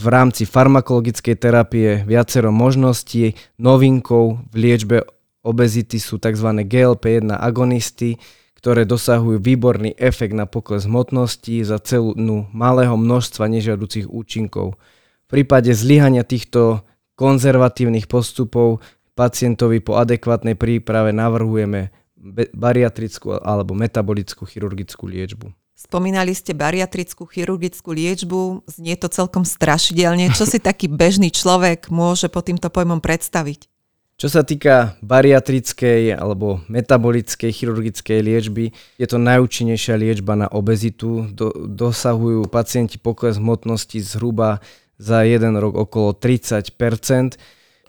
v 0.00 0.06
rámci 0.08 0.48
farmakologickej 0.48 1.36
terapie 1.36 1.88
viacero 2.08 2.48
možností. 2.48 3.36
Novinkou 3.60 4.40
v 4.48 4.54
liečbe 4.56 5.04
obezity 5.44 6.00
sú 6.00 6.16
tzv. 6.16 6.64
GLP-1 6.64 7.36
agonisty, 7.36 8.16
ktoré 8.56 8.88
dosahujú 8.88 9.40
výborný 9.40 9.96
efekt 10.00 10.32
na 10.32 10.48
pokles 10.48 10.88
hmotnosti 10.88 11.64
za 11.64 11.76
celú 11.80 12.16
malého 12.52 12.96
množstva 12.96 13.48
nežiaducich 13.52 14.08
účinkov. 14.08 14.80
V 15.28 15.28
prípade 15.28 15.72
zlyhania 15.76 16.24
týchto 16.24 16.80
konzervatívnych 17.20 18.08
postupov 18.08 18.80
pacientovi 19.12 19.84
po 19.84 20.00
adekvátnej 20.00 20.56
príprave 20.56 21.12
navrhujeme 21.12 21.92
bariatrickú 22.56 23.40
alebo 23.40 23.76
metabolickú 23.76 24.48
chirurgickú 24.48 25.04
liečbu. 25.08 25.59
Spomínali 25.80 26.36
ste 26.36 26.52
bariatrickú 26.52 27.24
chirurgickú 27.24 27.96
liečbu, 27.96 28.68
znie 28.68 29.00
to 29.00 29.08
celkom 29.08 29.48
strašidelne. 29.48 30.28
Čo 30.36 30.44
si 30.44 30.60
taký 30.60 30.92
bežný 31.00 31.32
človek 31.32 31.88
môže 31.88 32.28
po 32.28 32.44
týmto 32.44 32.68
pojmom 32.68 33.00
predstaviť? 33.00 33.72
Čo 34.20 34.28
sa 34.28 34.44
týka 34.44 35.00
bariatrickej 35.00 36.12
alebo 36.12 36.60
metabolickej 36.68 37.48
chirurgickej 37.48 38.20
liečby, 38.20 38.76
je 39.00 39.06
to 39.08 39.16
najúčinnejšia 39.16 39.96
liečba 39.96 40.36
na 40.36 40.52
obezitu. 40.52 41.24
Do, 41.32 41.48
dosahujú 41.56 42.44
pacienti 42.52 43.00
pokles 43.00 43.40
hmotnosti 43.40 43.96
zhruba 44.04 44.60
za 45.00 45.24
jeden 45.24 45.56
rok 45.56 45.80
okolo 45.80 46.12
30% 46.12 47.40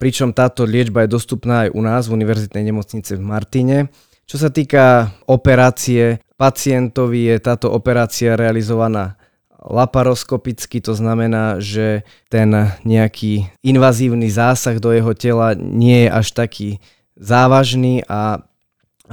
pričom 0.01 0.33
táto 0.33 0.65
liečba 0.65 1.05
je 1.05 1.13
dostupná 1.13 1.69
aj 1.69 1.77
u 1.77 1.81
nás 1.85 2.09
v 2.09 2.17
Univerzitnej 2.17 2.73
nemocnice 2.73 3.13
v 3.13 3.21
Martine. 3.21 3.77
Čo 4.25 4.37
sa 4.37 4.49
týka 4.49 5.11
operácie, 5.27 6.23
pacientovi 6.39 7.29
je 7.29 7.37
táto 7.37 7.69
operácia 7.69 8.39
realizovaná 8.39 9.19
laparoskopicky, 9.61 10.81
to 10.81 10.97
znamená, 10.97 11.61
že 11.61 12.01
ten 12.33 12.49
nejaký 12.81 13.45
invazívny 13.61 14.25
zásah 14.33 14.81
do 14.81 14.89
jeho 14.89 15.13
tela 15.13 15.53
nie 15.53 16.05
je 16.05 16.09
až 16.09 16.27
taký 16.33 16.69
závažný 17.13 18.01
a 18.09 18.41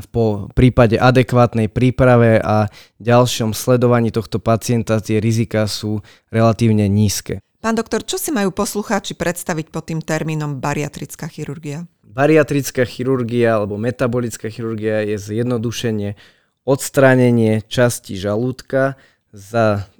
po 0.06 0.46
prípade 0.54 0.94
adekvátnej 0.94 1.66
príprave 1.66 2.38
a 2.38 2.70
ďalšom 3.02 3.50
sledovaní 3.50 4.14
tohto 4.14 4.38
pacienta 4.38 5.02
tie 5.02 5.18
rizika 5.18 5.66
sú 5.66 6.04
relatívne 6.30 6.86
nízke. 6.86 7.42
Pán 7.58 7.74
doktor, 7.74 8.06
čo 8.06 8.22
si 8.22 8.30
majú 8.30 8.54
poslucháči 8.54 9.18
predstaviť 9.18 9.74
pod 9.74 9.90
tým 9.90 9.98
termínom 9.98 10.62
bariatrická 10.62 11.26
chirurgia? 11.26 11.90
Bariatrická 12.06 12.86
chirurgia 12.86 13.58
alebo 13.58 13.74
metabolická 13.74 14.46
chirurgia 14.46 15.02
je 15.02 15.18
zjednodušenie 15.18 16.14
odstránenie 16.62 17.66
časti 17.66 18.14
žalúdka 18.14 18.94
za 19.34 19.90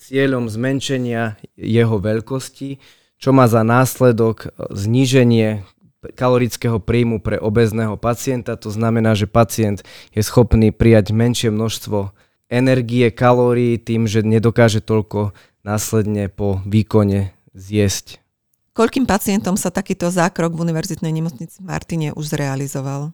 cieľom 0.00 0.48
zmenšenia 0.48 1.36
jeho 1.54 2.00
veľkosti, 2.00 2.80
čo 3.20 3.30
má 3.36 3.44
za 3.46 3.60
následok 3.60 4.50
zníženie 4.72 5.62
kalorického 6.14 6.78
príjmu 6.78 7.20
pre 7.20 7.36
obezného 7.36 7.98
pacienta. 7.98 8.56
To 8.56 8.70
znamená, 8.72 9.12
že 9.18 9.28
pacient 9.28 9.84
je 10.12 10.22
schopný 10.24 10.72
prijať 10.72 11.12
menšie 11.12 11.50
množstvo 11.52 12.12
energie, 12.48 13.12
kalórií 13.12 13.76
tým, 13.76 14.08
že 14.08 14.24
nedokáže 14.24 14.80
toľko 14.80 15.36
následne 15.66 16.32
po 16.32 16.64
výkone 16.64 17.36
zjesť. 17.52 18.20
Koľkým 18.72 19.10
pacientom 19.10 19.58
sa 19.58 19.74
takýto 19.74 20.06
zákrok 20.06 20.54
v 20.54 20.70
Univerzitnej 20.70 21.10
nemocnici 21.10 21.58
v 21.58 21.66
Martine 21.66 22.08
už 22.14 22.30
zrealizoval? 22.30 23.10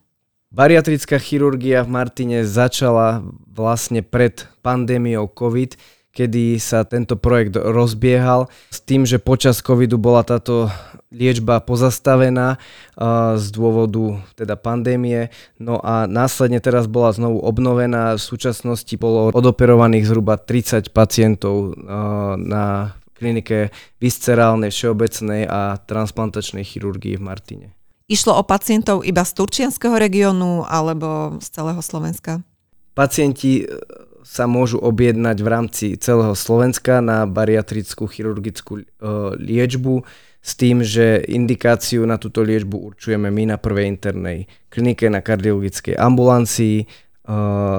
Bariatrická 0.54 1.18
chirurgia 1.18 1.82
v 1.82 1.90
Martine 1.90 2.46
začala 2.46 3.24
vlastne 3.48 4.06
pred 4.06 4.46
pandémiou 4.62 5.26
COVID, 5.26 5.74
kedy 6.14 6.62
sa 6.62 6.86
tento 6.86 7.18
projekt 7.18 7.58
rozbiehal 7.58 8.46
s 8.70 8.78
tým, 8.78 9.02
že 9.02 9.18
počas 9.18 9.58
covidu 9.58 9.98
bola 9.98 10.22
táto 10.22 10.70
liečba 11.10 11.58
pozastavená 11.62 12.58
z 13.34 13.46
dôvodu 13.54 14.18
teda 14.38 14.54
pandémie. 14.54 15.30
No 15.58 15.82
a 15.82 16.06
následne 16.06 16.62
teraz 16.62 16.86
bola 16.86 17.10
znovu 17.14 17.42
obnovená. 17.42 18.14
V 18.14 18.22
súčasnosti 18.22 18.94
bolo 18.94 19.34
odoperovaných 19.34 20.06
zhruba 20.06 20.38
30 20.38 20.94
pacientov 20.94 21.74
na 22.38 22.94
klinike 23.14 23.70
viscerálnej, 24.02 24.74
všeobecnej 24.74 25.46
a 25.46 25.78
transplantačnej 25.82 26.66
chirurgii 26.66 27.14
v 27.18 27.22
Martine. 27.22 27.66
Išlo 28.10 28.36
o 28.36 28.42
pacientov 28.42 29.06
iba 29.06 29.22
z 29.22 29.32
Turčianského 29.38 29.94
regiónu 29.96 30.66
alebo 30.66 31.38
z 31.38 31.46
celého 31.46 31.78
Slovenska? 31.80 32.42
Pacienti 32.92 33.64
sa 34.24 34.48
môžu 34.48 34.80
objednať 34.80 35.36
v 35.44 35.48
rámci 35.48 35.86
celého 36.00 36.32
Slovenska 36.32 37.04
na 37.04 37.28
bariatrickú 37.28 38.08
chirurgickú 38.08 38.80
e, 38.80 38.84
liečbu 39.36 40.00
s 40.40 40.50
tým, 40.56 40.80
že 40.80 41.20
indikáciu 41.28 42.08
na 42.08 42.16
túto 42.16 42.40
liečbu 42.40 42.96
určujeme 42.96 43.28
my 43.28 43.52
na 43.52 43.56
prvej 43.60 43.92
internej 43.92 44.48
klinike 44.72 45.12
na 45.12 45.20
kardiologickej 45.20 46.00
ambulancii 46.00 46.76
e, 46.82 46.84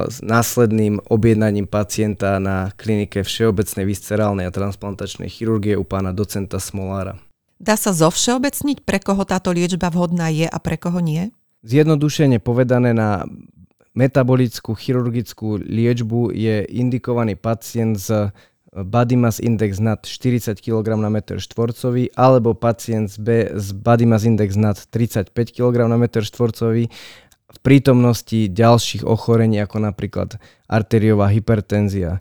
s 0.06 0.18
následným 0.22 1.02
objednaním 1.10 1.66
pacienta 1.66 2.38
na 2.38 2.70
klinike 2.78 3.25
Všeobecnej 3.25 3.90
viscerálnej 3.90 4.46
a 4.46 4.54
transplantačnej 4.54 5.28
chirurgie 5.28 5.74
u 5.74 5.84
pána 5.84 6.14
docenta 6.14 6.62
Smolára. 6.62 7.18
Dá 7.58 7.74
sa 7.74 7.90
zovšeobecniť, 7.90 8.86
pre 8.86 9.02
koho 9.02 9.25
táto 9.25 9.50
liečba 9.50 9.90
vhodná 9.90 10.30
je 10.30 10.46
a 10.46 10.58
pre 10.62 10.78
koho 10.78 11.02
nie? 11.02 11.34
Zjednodušene 11.66 12.38
povedané 12.38 12.94
na 12.94 13.25
metabolickú 13.96 14.75
chirurgickú 14.75 15.58
liečbu 15.64 16.36
je 16.36 16.68
indikovaný 16.68 17.40
pacient 17.40 17.96
s 17.96 18.12
body 18.75 19.16
mass 19.16 19.40
index 19.40 19.80
nad 19.80 20.04
40 20.04 20.60
kg 20.60 21.00
na 21.00 21.08
meter 21.08 21.40
štvorcový 21.40 22.12
alebo 22.20 22.52
pacient 22.52 23.16
B, 23.16 23.48
s 23.56 23.72
body 23.72 24.04
mass 24.04 24.28
index 24.28 24.60
nad 24.60 24.75
35 24.75 25.32
kg 25.32 25.88
na 25.88 25.96
meter 25.96 26.28
štvorcový 26.28 26.92
v 27.46 27.60
prítomnosti 27.64 28.52
ďalších 28.52 29.08
ochorení 29.08 29.64
ako 29.64 29.80
napríklad 29.80 30.36
arteriová 30.68 31.32
hypertenzia. 31.32 32.20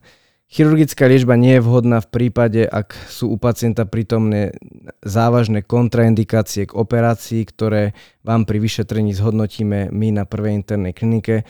Chirurgická 0.54 1.10
liečba 1.10 1.34
nie 1.34 1.58
je 1.58 1.66
vhodná 1.66 1.98
v 1.98 2.06
prípade, 2.14 2.62
ak 2.62 2.94
sú 3.10 3.34
u 3.34 3.36
pacienta 3.42 3.90
prítomné 3.90 4.54
závažné 5.02 5.66
kontraindikácie 5.66 6.70
k 6.70 6.78
operácii, 6.78 7.42
ktoré 7.42 7.90
vám 8.22 8.46
pri 8.46 8.62
vyšetrení 8.62 9.18
zhodnotíme 9.18 9.90
my 9.90 10.08
na 10.14 10.22
prvej 10.22 10.62
internej 10.62 10.94
klinike 10.94 11.42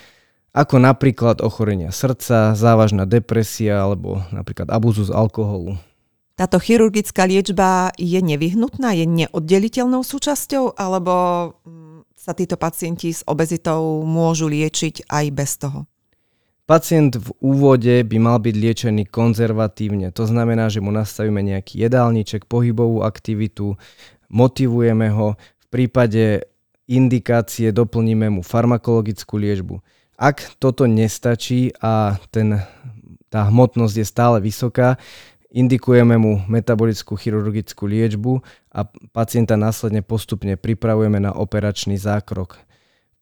ako 0.56 0.80
napríklad 0.80 1.44
ochorenia 1.44 1.92
srdca, 1.92 2.56
závažná 2.56 3.04
depresia 3.04 3.84
alebo 3.84 4.24
napríklad 4.32 4.72
abuzus 4.72 5.12
alkoholu. 5.12 5.76
Táto 6.32 6.56
chirurgická 6.56 7.28
liečba 7.28 7.92
je 8.00 8.24
nevyhnutná, 8.24 8.96
je 8.96 9.04
neoddeliteľnou 9.04 10.00
súčasťou, 10.00 10.80
alebo 10.80 11.12
sa 12.16 12.32
títo 12.32 12.56
pacienti 12.56 13.12
s 13.12 13.20
obezitou 13.28 14.00
môžu 14.08 14.48
liečiť 14.48 15.12
aj 15.12 15.24
bez 15.28 15.60
toho? 15.60 15.84
Pacient 16.64 17.20
v 17.20 17.28
úvode 17.44 17.92
by 18.08 18.16
mal 18.16 18.40
byť 18.40 18.54
liečený 18.56 19.04
konzervatívne, 19.12 20.08
to 20.16 20.24
znamená, 20.24 20.72
že 20.72 20.80
mu 20.80 20.88
nastavíme 20.88 21.44
nejaký 21.44 21.84
jedálniček, 21.84 22.48
pohybovú 22.48 23.04
aktivitu, 23.04 23.76
motivujeme 24.32 25.12
ho, 25.12 25.36
v 25.36 25.66
prípade 25.68 26.48
indikácie 26.88 27.68
doplníme 27.68 28.32
mu 28.32 28.40
farmakologickú 28.40 29.36
liečbu. 29.36 29.76
Ak 30.16 30.56
toto 30.56 30.88
nestačí 30.88 31.68
a 31.84 32.16
ten, 32.32 32.56
tá 33.28 33.44
hmotnosť 33.52 33.94
je 34.00 34.06
stále 34.08 34.40
vysoká, 34.40 34.96
indikujeme 35.52 36.16
mu 36.16 36.40
metabolickú 36.48 37.12
chirurgickú 37.12 37.84
liečbu 37.84 38.40
a 38.72 38.88
pacienta 39.12 39.60
následne 39.60 40.00
postupne 40.00 40.56
pripravujeme 40.56 41.20
na 41.20 41.36
operačný 41.36 42.00
zákrok. 42.00 42.56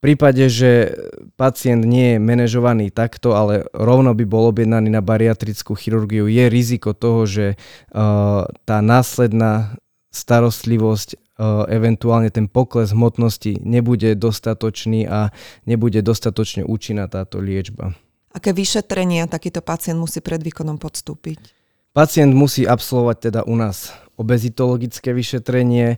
Prípade, 0.03 0.51
že 0.51 0.91
pacient 1.39 1.87
nie 1.87 2.15
je 2.15 2.19
manažovaný 2.19 2.91
takto, 2.91 3.39
ale 3.39 3.63
rovno 3.71 4.11
by 4.11 4.27
bol 4.27 4.51
objednaný 4.51 4.91
na 4.91 4.99
bariatrickú 4.99 5.79
chirurgiu, 5.79 6.27
je 6.27 6.51
riziko 6.51 6.91
toho, 6.91 7.23
že 7.23 7.55
uh, 7.55 8.43
tá 8.67 8.83
následná 8.83 9.79
starostlivosť 10.11 11.23
eventuálne 11.67 12.29
ten 12.29 12.45
pokles 12.45 12.93
hmotnosti 12.93 13.57
nebude 13.65 14.13
dostatočný 14.13 15.09
a 15.09 15.33
nebude 15.65 16.05
dostatočne 16.05 16.61
účinná 16.61 17.09
táto 17.09 17.41
liečba. 17.41 17.97
Aké 18.33 18.53
vyšetrenia 18.53 19.25
takýto 19.25 19.65
pacient 19.65 19.97
musí 19.97 20.21
pred 20.21 20.41
výkonom 20.41 20.77
podstúpiť? 20.77 21.39
Pacient 21.93 22.33
musí 22.33 22.65
absolvovať 22.65 23.17
teda 23.29 23.41
u 23.45 23.53
nás 23.57 23.93
obezitologické 24.17 25.13
vyšetrenie, 25.13 25.97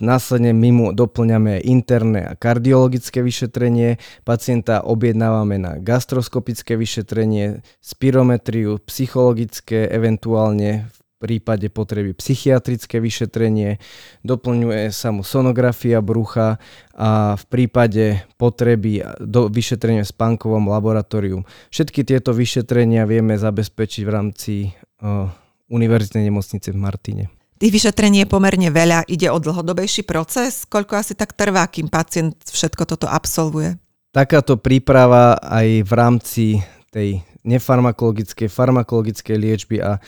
Následne 0.00 0.52
my 0.52 0.70
mu 0.70 0.86
doplňame 0.92 1.64
interné 1.64 2.28
a 2.28 2.36
kardiologické 2.36 3.24
vyšetrenie, 3.24 3.96
pacienta 4.22 4.84
objednávame 4.84 5.56
na 5.56 5.80
gastroskopické 5.80 6.76
vyšetrenie, 6.76 7.64
spirometriu, 7.80 8.76
psychologické, 8.84 9.88
eventuálne 9.88 10.92
v 10.92 10.98
prípade 11.16 11.72
potreby 11.72 12.12
psychiatrické 12.12 13.00
vyšetrenie, 13.00 13.80
doplňuje 14.20 14.92
sa 14.92 15.08
mu 15.16 15.24
sonografia 15.24 16.04
brucha 16.04 16.60
a 16.92 17.40
v 17.40 17.44
prípade 17.48 18.20
potreby 18.36 19.00
do 19.24 19.48
vyšetrenia 19.48 20.04
v 20.04 20.12
spánkovom 20.12 20.68
laboratóriu. 20.68 21.48
Všetky 21.72 22.04
tieto 22.04 22.36
vyšetrenia 22.36 23.08
vieme 23.08 23.40
zabezpečiť 23.40 24.02
v 24.04 24.12
rámci 24.12 24.54
uh, 25.00 25.32
Univerzitnej 25.66 26.30
nemocnice 26.30 26.70
v 26.70 26.78
Martine. 26.78 27.24
Tých 27.56 27.72
vyšetrení 27.72 28.24
je 28.24 28.28
pomerne 28.28 28.68
veľa, 28.68 29.08
ide 29.08 29.32
o 29.32 29.40
dlhodobejší 29.40 30.04
proces. 30.04 30.68
Koľko 30.68 31.00
asi 31.00 31.16
tak 31.16 31.32
trvá, 31.32 31.64
kým 31.72 31.88
pacient 31.88 32.36
všetko 32.44 32.84
toto 32.84 33.08
absolvuje? 33.08 33.80
Takáto 34.12 34.60
príprava 34.60 35.40
aj 35.40 35.88
v 35.88 35.92
rámci 35.92 36.44
tej 36.92 37.24
nefarmakologickej, 37.48 38.52
farmakologickej 38.52 39.36
liečby 39.40 39.76
a 39.80 40.00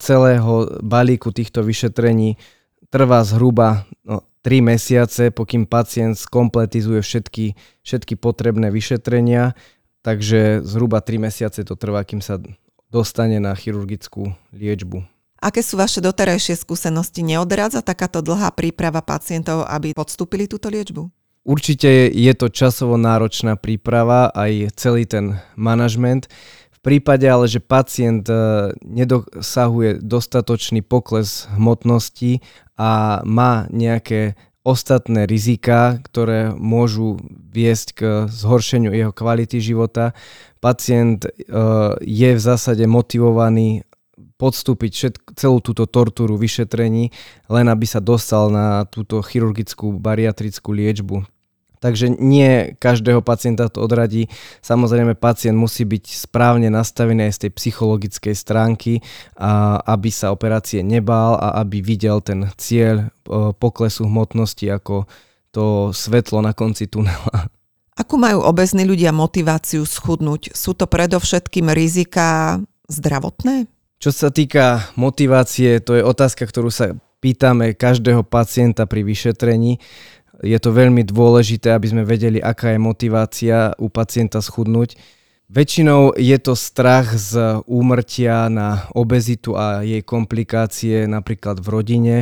celého 0.00 0.80
balíku 0.80 1.32
týchto 1.34 1.60
vyšetrení 1.60 2.40
trvá 2.88 3.24
zhruba 3.28 3.84
no, 4.04 4.24
3 4.40 4.64
mesiace, 4.64 5.28
pokým 5.34 5.68
pacient 5.68 6.16
skompletizuje 6.16 7.04
všetky, 7.04 7.60
všetky 7.84 8.16
potrebné 8.16 8.72
vyšetrenia, 8.72 9.52
takže 10.00 10.64
zhruba 10.64 11.04
3 11.04 11.28
mesiace 11.28 11.60
to 11.60 11.76
trvá, 11.76 12.08
kým 12.08 12.24
sa 12.24 12.40
dostane 12.88 13.36
na 13.36 13.52
chirurgickú 13.52 14.32
liečbu. 14.56 15.19
Aké 15.40 15.64
sú 15.64 15.80
vaše 15.80 16.04
doterajšie 16.04 16.52
skúsenosti? 16.52 17.24
Neodrádza 17.24 17.80
takáto 17.80 18.20
dlhá 18.20 18.52
príprava 18.52 19.00
pacientov, 19.00 19.64
aby 19.64 19.96
podstúpili 19.96 20.44
túto 20.44 20.68
liečbu? 20.68 21.08
Určite 21.48 22.12
je 22.12 22.32
to 22.36 22.52
časovo 22.52 23.00
náročná 23.00 23.56
príprava, 23.56 24.28
aj 24.36 24.76
celý 24.76 25.08
ten 25.08 25.40
manažment. 25.56 26.28
V 26.76 26.78
prípade 26.84 27.24
ale, 27.24 27.48
že 27.48 27.64
pacient 27.64 28.28
e, 28.28 28.76
nedosahuje 28.84 30.04
dostatočný 30.04 30.84
pokles 30.84 31.48
hmotnosti 31.56 32.44
a 32.76 33.24
má 33.24 33.64
nejaké 33.72 34.36
ostatné 34.60 35.24
rizika, 35.24 36.04
ktoré 36.04 36.52
môžu 36.52 37.16
viesť 37.48 37.88
k 37.96 38.00
zhoršeniu 38.28 38.92
jeho 38.92 39.12
kvality 39.16 39.56
života. 39.56 40.12
Pacient 40.60 41.24
e, 41.24 41.28
je 42.04 42.30
v 42.36 42.40
zásade 42.40 42.84
motivovaný 42.84 43.88
podstúpiť 44.40 44.92
všetk- 44.96 45.36
celú 45.36 45.60
túto 45.60 45.84
tortúru 45.84 46.40
vyšetrení, 46.40 47.12
len 47.52 47.66
aby 47.68 47.84
sa 47.84 48.00
dostal 48.00 48.48
na 48.48 48.88
túto 48.88 49.20
chirurgickú 49.20 50.00
bariatrickú 50.00 50.72
liečbu. 50.72 51.28
Takže 51.80 52.12
nie 52.12 52.76
každého 52.76 53.24
pacienta 53.24 53.72
to 53.72 53.80
odradí. 53.80 54.28
Samozrejme, 54.60 55.16
pacient 55.16 55.56
musí 55.56 55.88
byť 55.88 56.28
správne 56.28 56.68
nastavený 56.68 57.32
aj 57.32 57.32
z 57.32 57.40
tej 57.48 57.52
psychologickej 57.56 58.34
stránky, 58.36 59.00
a 59.40 59.80
aby 59.88 60.12
sa 60.12 60.28
operácie 60.28 60.84
nebál 60.84 61.40
a 61.40 61.64
aby 61.64 61.80
videl 61.80 62.20
ten 62.20 62.52
cieľ 62.60 63.08
e, 63.08 63.56
poklesu 63.56 64.04
hmotnosti 64.04 64.68
ako 64.68 65.08
to 65.56 65.90
svetlo 65.96 66.44
na 66.44 66.52
konci 66.52 66.84
tunela. 66.84 67.48
Ako 67.96 68.16
majú 68.16 68.44
obezní 68.44 68.84
ľudia 68.84 69.12
motiváciu 69.12 69.84
schudnúť? 69.84 70.52
Sú 70.52 70.76
to 70.76 70.84
predovšetkým 70.84 71.72
rizika 71.72 72.60
zdravotné? 72.92 73.68
Čo 74.00 74.10
sa 74.16 74.32
týka 74.32 74.90
motivácie, 74.96 75.76
to 75.84 75.92
je 75.92 76.02
otázka, 76.02 76.48
ktorú 76.48 76.72
sa 76.72 76.96
pýtame 77.20 77.76
každého 77.76 78.24
pacienta 78.24 78.88
pri 78.88 79.04
vyšetrení 79.04 79.76
je 80.40 80.58
to 80.58 80.72
veľmi 80.72 81.04
dôležité, 81.04 81.76
aby 81.76 81.86
sme 81.88 82.02
vedeli, 82.04 82.40
aká 82.40 82.72
je 82.72 82.80
motivácia 82.80 83.76
u 83.76 83.92
pacienta 83.92 84.40
schudnúť. 84.40 84.96
Väčšinou 85.50 86.14
je 86.16 86.38
to 86.38 86.54
strach 86.54 87.10
z 87.12 87.60
úmrtia 87.66 88.46
na 88.48 88.86
obezitu 88.94 89.58
a 89.58 89.82
jej 89.82 90.00
komplikácie 90.00 91.10
napríklad 91.10 91.58
v 91.58 91.66
rodine. 91.68 92.16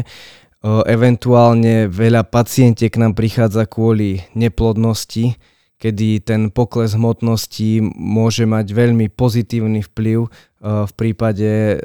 Eventuálne 0.65 1.87
veľa 1.87 2.27
pacientiek 2.27 2.91
nám 2.99 3.15
prichádza 3.15 3.69
kvôli 3.69 4.25
neplodnosti, 4.35 5.39
kedy 5.79 6.23
ten 6.27 6.51
pokles 6.51 6.99
hmotnosti 6.99 7.83
môže 7.95 8.45
mať 8.45 8.67
veľmi 8.75 9.07
pozitívny 9.15 9.87
vplyv 9.87 10.27
v 10.63 10.93
prípade 10.99 11.79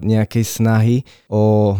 nejakej 0.00 0.44
snahy 0.46 0.96
o 1.26 1.74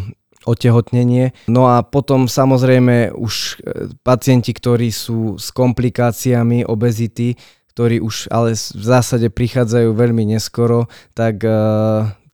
otehotnenie. 0.45 1.37
No 1.47 1.69
a 1.69 1.85
potom 1.85 2.25
samozrejme 2.25 3.13
už 3.13 3.61
e, 3.61 3.93
pacienti, 4.01 4.57
ktorí 4.57 4.89
sú 4.89 5.37
s 5.37 5.53
komplikáciami 5.53 6.65
obezity, 6.65 7.37
ktorí 7.77 8.01
už 8.01 8.33
ale 8.33 8.57
v 8.57 8.85
zásade 8.85 9.29
prichádzajú 9.29 9.93
veľmi 9.93 10.33
neskoro, 10.33 10.89
tak 11.13 11.45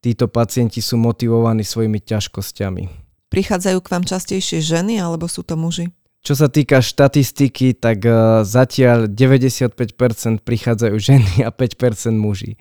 títo 0.01 0.27
pacienti 0.31 0.81
sú 0.81 0.97
motivovaní 0.97 1.67
svojimi 1.67 1.99
ťažkosťami. 1.99 2.83
Prichádzajú 3.27 3.79
k 3.83 3.91
vám 3.91 4.05
častejšie 4.07 4.63
ženy 4.63 5.03
alebo 5.03 5.27
sú 5.27 5.43
to 5.43 5.59
muži? 5.59 5.91
Čo 6.27 6.35
sa 6.35 6.51
týka 6.51 6.83
štatistiky, 6.83 7.79
tak 7.79 8.03
uh, 8.03 8.43
zatiaľ 8.43 9.07
95% 9.07 10.43
prichádzajú 10.43 10.97
ženy 10.99 11.47
a 11.47 11.55
5% 11.55 12.19
muži 12.19 12.59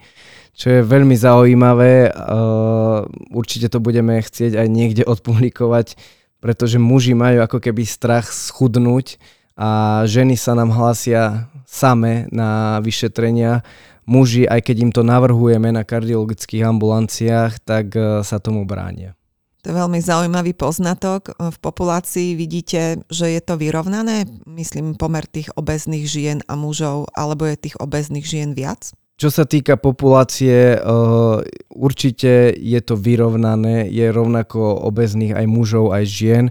čo 0.55 0.71
je 0.71 0.81
veľmi 0.87 1.13
zaujímavé. 1.19 2.15
Uh, 2.15 3.03
určite 3.35 3.67
to 3.67 3.83
budeme 3.83 4.15
chcieť 4.23 4.55
aj 4.55 4.67
niekde 4.71 5.03
odpublikovať, 5.13 5.99
pretože 6.39 6.79
muži 6.79 7.13
majú 7.13 7.43
ako 7.43 7.59
keby 7.59 7.83
strach 7.83 8.31
schudnúť 8.31 9.19
a 9.55 10.03
ženy 10.07 10.39
sa 10.39 10.55
nám 10.55 10.71
hlásia 10.71 11.51
same 11.67 12.31
na 12.31 12.79
vyšetrenia. 12.79 13.63
Muži, 14.05 14.45
aj 14.45 14.63
keď 14.63 14.75
im 14.79 14.91
to 14.93 15.01
navrhujeme 15.01 15.73
na 15.73 15.81
kardiologických 15.83 16.63
ambulanciách, 16.63 17.59
tak 17.61 17.91
uh, 17.93 18.23
sa 18.23 18.39
tomu 18.39 18.63
bránia. 18.63 19.13
To 19.65 19.73
je 19.73 19.81
veľmi 19.81 19.97
zaujímavý 19.97 20.53
poznatok. 20.53 21.33
V 21.41 21.57
populácii 21.57 22.37
vidíte, 22.37 23.01
že 23.09 23.33
je 23.33 23.41
to 23.41 23.57
vyrovnané, 23.57 24.29
myslím, 24.45 24.93
pomer 24.93 25.25
tých 25.25 25.49
obezných 25.57 26.05
žien 26.05 26.37
a 26.45 26.53
mužov, 26.53 27.09
alebo 27.17 27.49
je 27.49 27.57
tých 27.57 27.81
obezných 27.81 28.21
žien 28.21 28.53
viac? 28.53 28.93
Čo 29.17 29.33
sa 29.33 29.49
týka 29.49 29.73
populácie, 29.81 30.77
eh, 30.77 30.81
určite 31.73 32.53
je 32.53 32.79
to 32.85 32.93
vyrovnané, 32.93 33.89
je 33.89 34.05
rovnako 34.13 34.85
obezných 34.85 35.33
aj 35.33 35.45
mužov, 35.49 35.97
aj 35.97 36.03
žien. 36.05 36.45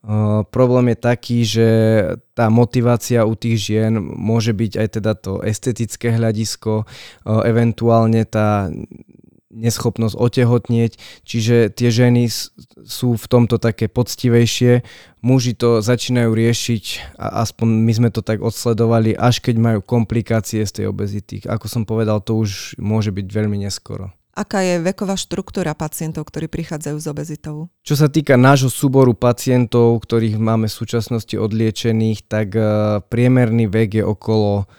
Uh, 0.00 0.48
problém 0.48 0.96
je 0.96 0.96
taký, 0.96 1.38
že 1.44 1.68
tá 2.32 2.48
motivácia 2.48 3.20
u 3.28 3.36
tých 3.36 3.68
žien 3.68 4.00
môže 4.00 4.56
byť 4.56 4.72
aj 4.80 4.88
teda 4.96 5.12
to 5.12 5.44
estetické 5.44 6.16
hľadisko, 6.16 6.88
uh, 6.88 7.44
eventuálne 7.44 8.24
tá 8.24 8.72
neschopnosť 9.50 10.14
otehotnieť, 10.14 10.96
čiže 11.26 11.74
tie 11.74 11.90
ženy 11.90 12.30
sú 12.86 13.18
v 13.18 13.26
tomto 13.26 13.58
také 13.58 13.90
poctivejšie. 13.90 14.86
Muži 15.20 15.52
to 15.58 15.82
začínajú 15.84 16.30
riešiť, 16.32 17.14
a 17.18 17.44
aspoň 17.44 17.68
my 17.82 17.92
sme 17.92 18.08
to 18.14 18.22
tak 18.22 18.40
odsledovali, 18.40 19.12
až 19.18 19.42
keď 19.42 19.56
majú 19.58 19.80
komplikácie 19.82 20.62
z 20.64 20.72
tej 20.80 20.84
obezity. 20.88 21.42
Ako 21.44 21.66
som 21.66 21.82
povedal, 21.82 22.22
to 22.22 22.38
už 22.38 22.78
môže 22.78 23.10
byť 23.10 23.26
veľmi 23.26 23.60
neskoro. 23.60 24.14
Aká 24.30 24.62
je 24.62 24.78
veková 24.78 25.18
štruktúra 25.18 25.74
pacientov, 25.74 26.30
ktorí 26.30 26.46
prichádzajú 26.46 26.96
s 26.96 27.06
obezitou? 27.10 27.56
Čo 27.82 27.98
sa 27.98 28.06
týka 28.06 28.38
nášho 28.38 28.70
súboru 28.70 29.12
pacientov, 29.12 30.00
ktorých 30.06 30.38
máme 30.38 30.70
v 30.70 30.78
súčasnosti 30.80 31.34
odliečených, 31.34 32.30
tak 32.30 32.54
eh, 32.54 32.64
priemerný 33.10 33.66
vek 33.66 34.00
je 34.00 34.04
okolo 34.06 34.70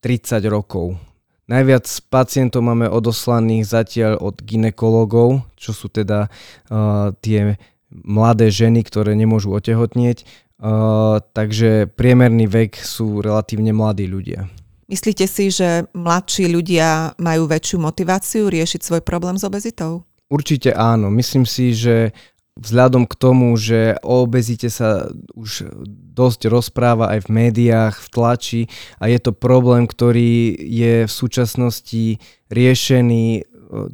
30 0.00 0.40
rokov 0.46 1.09
Najviac 1.50 1.82
pacientov 2.14 2.62
máme 2.62 2.86
odoslaných 2.86 3.66
zatiaľ 3.66 4.22
od 4.22 4.38
ginekologov, 4.38 5.42
čo 5.58 5.74
sú 5.74 5.90
teda 5.90 6.30
uh, 6.30 7.10
tie 7.18 7.58
mladé 7.90 8.54
ženy, 8.54 8.86
ktoré 8.86 9.18
nemôžu 9.18 9.50
otehotnieť, 9.58 10.22
uh, 10.22 11.18
takže 11.34 11.90
priemerný 11.90 12.46
vek 12.46 12.78
sú 12.78 13.18
relatívne 13.18 13.74
mladí 13.74 14.06
ľudia. 14.06 14.46
Myslíte 14.86 15.26
si, 15.26 15.50
že 15.50 15.90
mladší 15.90 16.46
ľudia 16.50 17.18
majú 17.18 17.50
väčšiu 17.50 17.82
motiváciu 17.82 18.46
riešiť 18.46 18.86
svoj 18.86 19.02
problém 19.02 19.34
s 19.34 19.42
obezitou? 19.42 20.06
Určite 20.30 20.70
áno. 20.70 21.10
Myslím 21.10 21.50
si, 21.50 21.74
že 21.74 22.14
vzhľadom 22.60 23.08
k 23.08 23.14
tomu, 23.16 23.56
že 23.56 23.96
o 24.04 24.28
obezite 24.28 24.68
sa 24.68 25.08
už 25.32 25.72
dosť 26.12 26.52
rozpráva 26.52 27.16
aj 27.16 27.24
v 27.24 27.32
médiách, 27.32 27.96
v 27.96 28.08
tlači 28.12 28.62
a 29.00 29.08
je 29.08 29.16
to 29.16 29.32
problém, 29.32 29.88
ktorý 29.88 30.52
je 30.60 31.08
v 31.08 31.12
súčasnosti 31.12 32.20
riešený, 32.52 33.24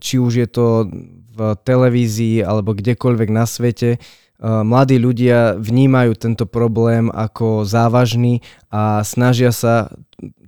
či 0.02 0.14
už 0.18 0.32
je 0.42 0.48
to 0.50 0.90
v 1.36 1.38
televízii 1.62 2.42
alebo 2.42 2.74
kdekoľvek 2.74 3.28
na 3.30 3.46
svete. 3.46 4.02
Mladí 4.42 5.00
ľudia 5.00 5.56
vnímajú 5.56 6.12
tento 6.18 6.44
problém 6.44 7.08
ako 7.08 7.64
závažný 7.64 8.44
a 8.68 9.00
snažia 9.00 9.54
sa 9.54 9.88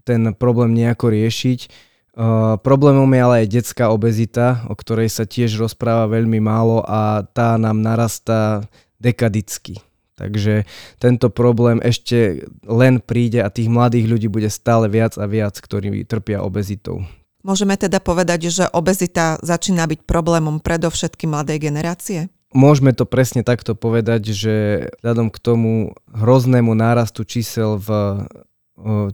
ten 0.05 0.35
problém 0.37 0.77
nejako 0.77 1.13
riešiť 1.13 1.88
Uh, 2.19 2.59
problémom 2.67 3.07
je 3.15 3.21
ale 3.23 3.35
aj 3.47 3.53
detská 3.55 3.95
obezita, 3.95 4.67
o 4.67 4.75
ktorej 4.75 5.07
sa 5.07 5.23
tiež 5.23 5.55
rozpráva 5.55 6.11
veľmi 6.11 6.43
málo 6.43 6.83
a 6.83 7.23
tá 7.23 7.55
nám 7.55 7.79
narastá 7.79 8.67
dekadicky. 8.99 9.79
Takže 10.19 10.67
tento 10.99 11.31
problém 11.31 11.79
ešte 11.79 12.43
len 12.67 12.99
príde 12.99 13.39
a 13.39 13.55
tých 13.55 13.71
mladých 13.71 14.11
ľudí 14.11 14.27
bude 14.27 14.51
stále 14.51 14.91
viac 14.91 15.15
a 15.15 15.31
viac, 15.31 15.55
ktorí 15.63 16.03
trpia 16.11 16.43
obezitou. 16.43 17.07
Môžeme 17.47 17.79
teda 17.79 18.03
povedať, 18.03 18.51
že 18.51 18.67
obezita 18.67 19.39
začína 19.39 19.87
byť 19.87 20.03
problémom 20.03 20.59
predovšetkým 20.59 21.39
mladej 21.39 21.71
generácie? 21.71 22.27
Môžeme 22.51 22.91
to 22.99 23.07
presne 23.07 23.47
takto 23.47 23.79
povedať, 23.79 24.35
že 24.35 24.55
vzhľadom 24.99 25.31
k 25.31 25.39
tomu 25.39 25.95
hroznému 26.11 26.75
nárastu 26.75 27.23
čísel, 27.23 27.79
v, 27.79 27.89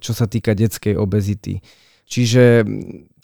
čo 0.01 0.13
sa 0.17 0.25
týka 0.25 0.57
detskej 0.57 0.97
obezity. 0.97 1.61
Čiže 2.05 2.69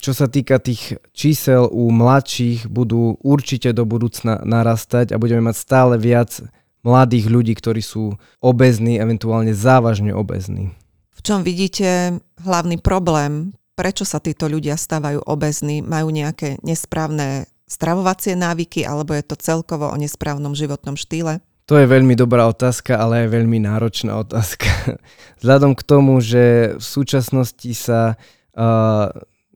čo 0.01 0.11
sa 0.17 0.25
týka 0.25 0.57
tých 0.57 0.97
čísel 1.13 1.69
u 1.69 1.93
mladších, 1.93 2.65
budú 2.65 3.21
určite 3.21 3.69
do 3.71 3.85
budúcna 3.85 4.41
narastať 4.41 5.13
a 5.13 5.21
budeme 5.21 5.53
mať 5.53 5.55
stále 5.61 5.95
viac 6.01 6.41
mladých 6.81 7.29
ľudí, 7.29 7.53
ktorí 7.53 7.85
sú 7.85 8.17
obezní, 8.41 8.97
eventuálne 8.97 9.53
závažne 9.53 10.17
obezní. 10.17 10.73
V 11.13 11.21
čom 11.21 11.45
vidíte 11.45 12.17
hlavný 12.41 12.81
problém? 12.81 13.53
Prečo 13.77 14.09
sa 14.09 14.17
títo 14.17 14.49
ľudia 14.49 14.73
stávajú 14.73 15.21
obezní? 15.29 15.85
Majú 15.85 16.09
nejaké 16.09 16.57
nesprávne 16.65 17.45
stravovacie 17.69 18.33
návyky 18.33 18.83
alebo 18.83 19.13
je 19.13 19.23
to 19.23 19.37
celkovo 19.37 19.93
o 19.93 19.95
nesprávnom 20.01 20.57
životnom 20.57 20.97
štýle? 20.97 21.39
To 21.69 21.79
je 21.79 21.87
veľmi 21.87 22.17
dobrá 22.19 22.51
otázka, 22.51 22.99
ale 22.99 23.23
aj 23.23 23.37
veľmi 23.37 23.63
náročná 23.63 24.17
otázka. 24.19 24.67
Vzhľadom 25.39 25.77
k 25.77 25.85
tomu, 25.85 26.19
že 26.19 26.75
v 26.75 26.83
súčasnosti 26.83 27.71
sa 27.77 28.19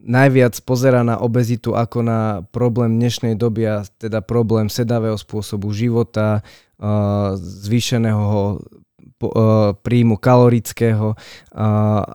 najviac 0.06 0.54
pozera 0.62 1.02
na 1.02 1.18
obezitu 1.18 1.74
ako 1.74 2.06
na 2.06 2.20
problém 2.54 3.02
dnešnej 3.02 3.34
doby 3.34 3.66
a 3.66 3.82
teda 3.98 4.22
problém 4.22 4.70
sedavého 4.70 5.18
spôsobu 5.18 5.74
života, 5.74 6.46
zvýšeného 7.36 8.62
príjmu 9.82 10.22
kalorického 10.22 11.18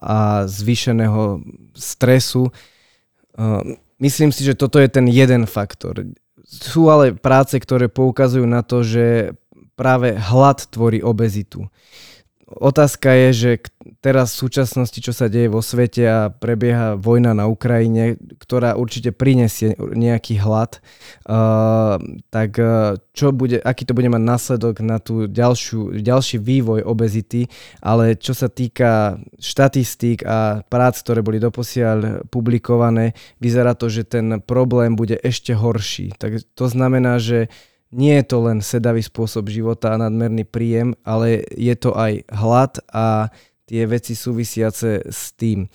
a 0.04 0.46
zvýšeného 0.46 1.42
stresu. 1.74 2.54
Myslím 3.98 4.30
si, 4.30 4.46
že 4.46 4.54
toto 4.54 4.78
je 4.78 4.86
ten 4.86 5.10
jeden 5.10 5.48
faktor. 5.48 6.06
Sú 6.46 6.92
ale 6.92 7.16
práce, 7.16 7.58
ktoré 7.58 7.90
poukazujú 7.90 8.46
na 8.46 8.62
to, 8.62 8.86
že 8.86 9.34
práve 9.74 10.12
hlad 10.12 10.68
tvorí 10.70 11.00
obezitu 11.00 11.66
otázka 12.50 13.14
je, 13.14 13.28
že 13.32 13.50
teraz 14.02 14.34
v 14.34 14.48
súčasnosti, 14.48 14.98
čo 14.98 15.14
sa 15.14 15.30
deje 15.30 15.46
vo 15.46 15.62
svete 15.62 16.02
a 16.06 16.18
prebieha 16.28 16.98
vojna 16.98 17.36
na 17.36 17.46
Ukrajine, 17.46 18.18
ktorá 18.42 18.74
určite 18.74 19.14
prinesie 19.14 19.78
nejaký 19.78 20.42
hlad, 20.42 20.82
uh, 21.30 21.96
tak 22.34 22.58
čo 23.14 23.36
bude, 23.36 23.60
aký 23.60 23.84
to 23.84 23.92
bude 23.92 24.08
mať 24.08 24.22
následok 24.22 24.80
na 24.80 24.96
tú 24.96 25.28
ďalšiu, 25.28 26.00
ďalší 26.00 26.40
vývoj 26.40 26.82
obezity, 26.86 27.46
ale 27.84 28.16
čo 28.16 28.32
sa 28.32 28.48
týka 28.48 29.20
štatistík 29.36 30.24
a 30.24 30.64
prác, 30.66 30.98
ktoré 31.04 31.20
boli 31.20 31.36
doposiaľ 31.36 32.26
publikované, 32.32 33.12
vyzerá 33.38 33.76
to, 33.76 33.92
že 33.92 34.08
ten 34.08 34.40
problém 34.40 34.96
bude 34.96 35.20
ešte 35.20 35.52
horší. 35.52 36.16
Tak 36.16 36.42
to 36.56 36.66
znamená, 36.66 37.20
že 37.20 37.52
nie 37.90 38.14
je 38.22 38.24
to 38.26 38.38
len 38.46 38.62
sedavý 38.62 39.02
spôsob 39.02 39.50
života 39.50 39.94
a 39.94 40.00
nadmerný 40.00 40.46
príjem, 40.46 40.94
ale 41.02 41.42
je 41.54 41.74
to 41.74 41.90
aj 41.94 42.22
hlad 42.30 42.78
a 42.90 43.34
tie 43.70 43.86
veci 43.86 44.18
súvisiace 44.18 45.06
s 45.06 45.30
tým. 45.38 45.70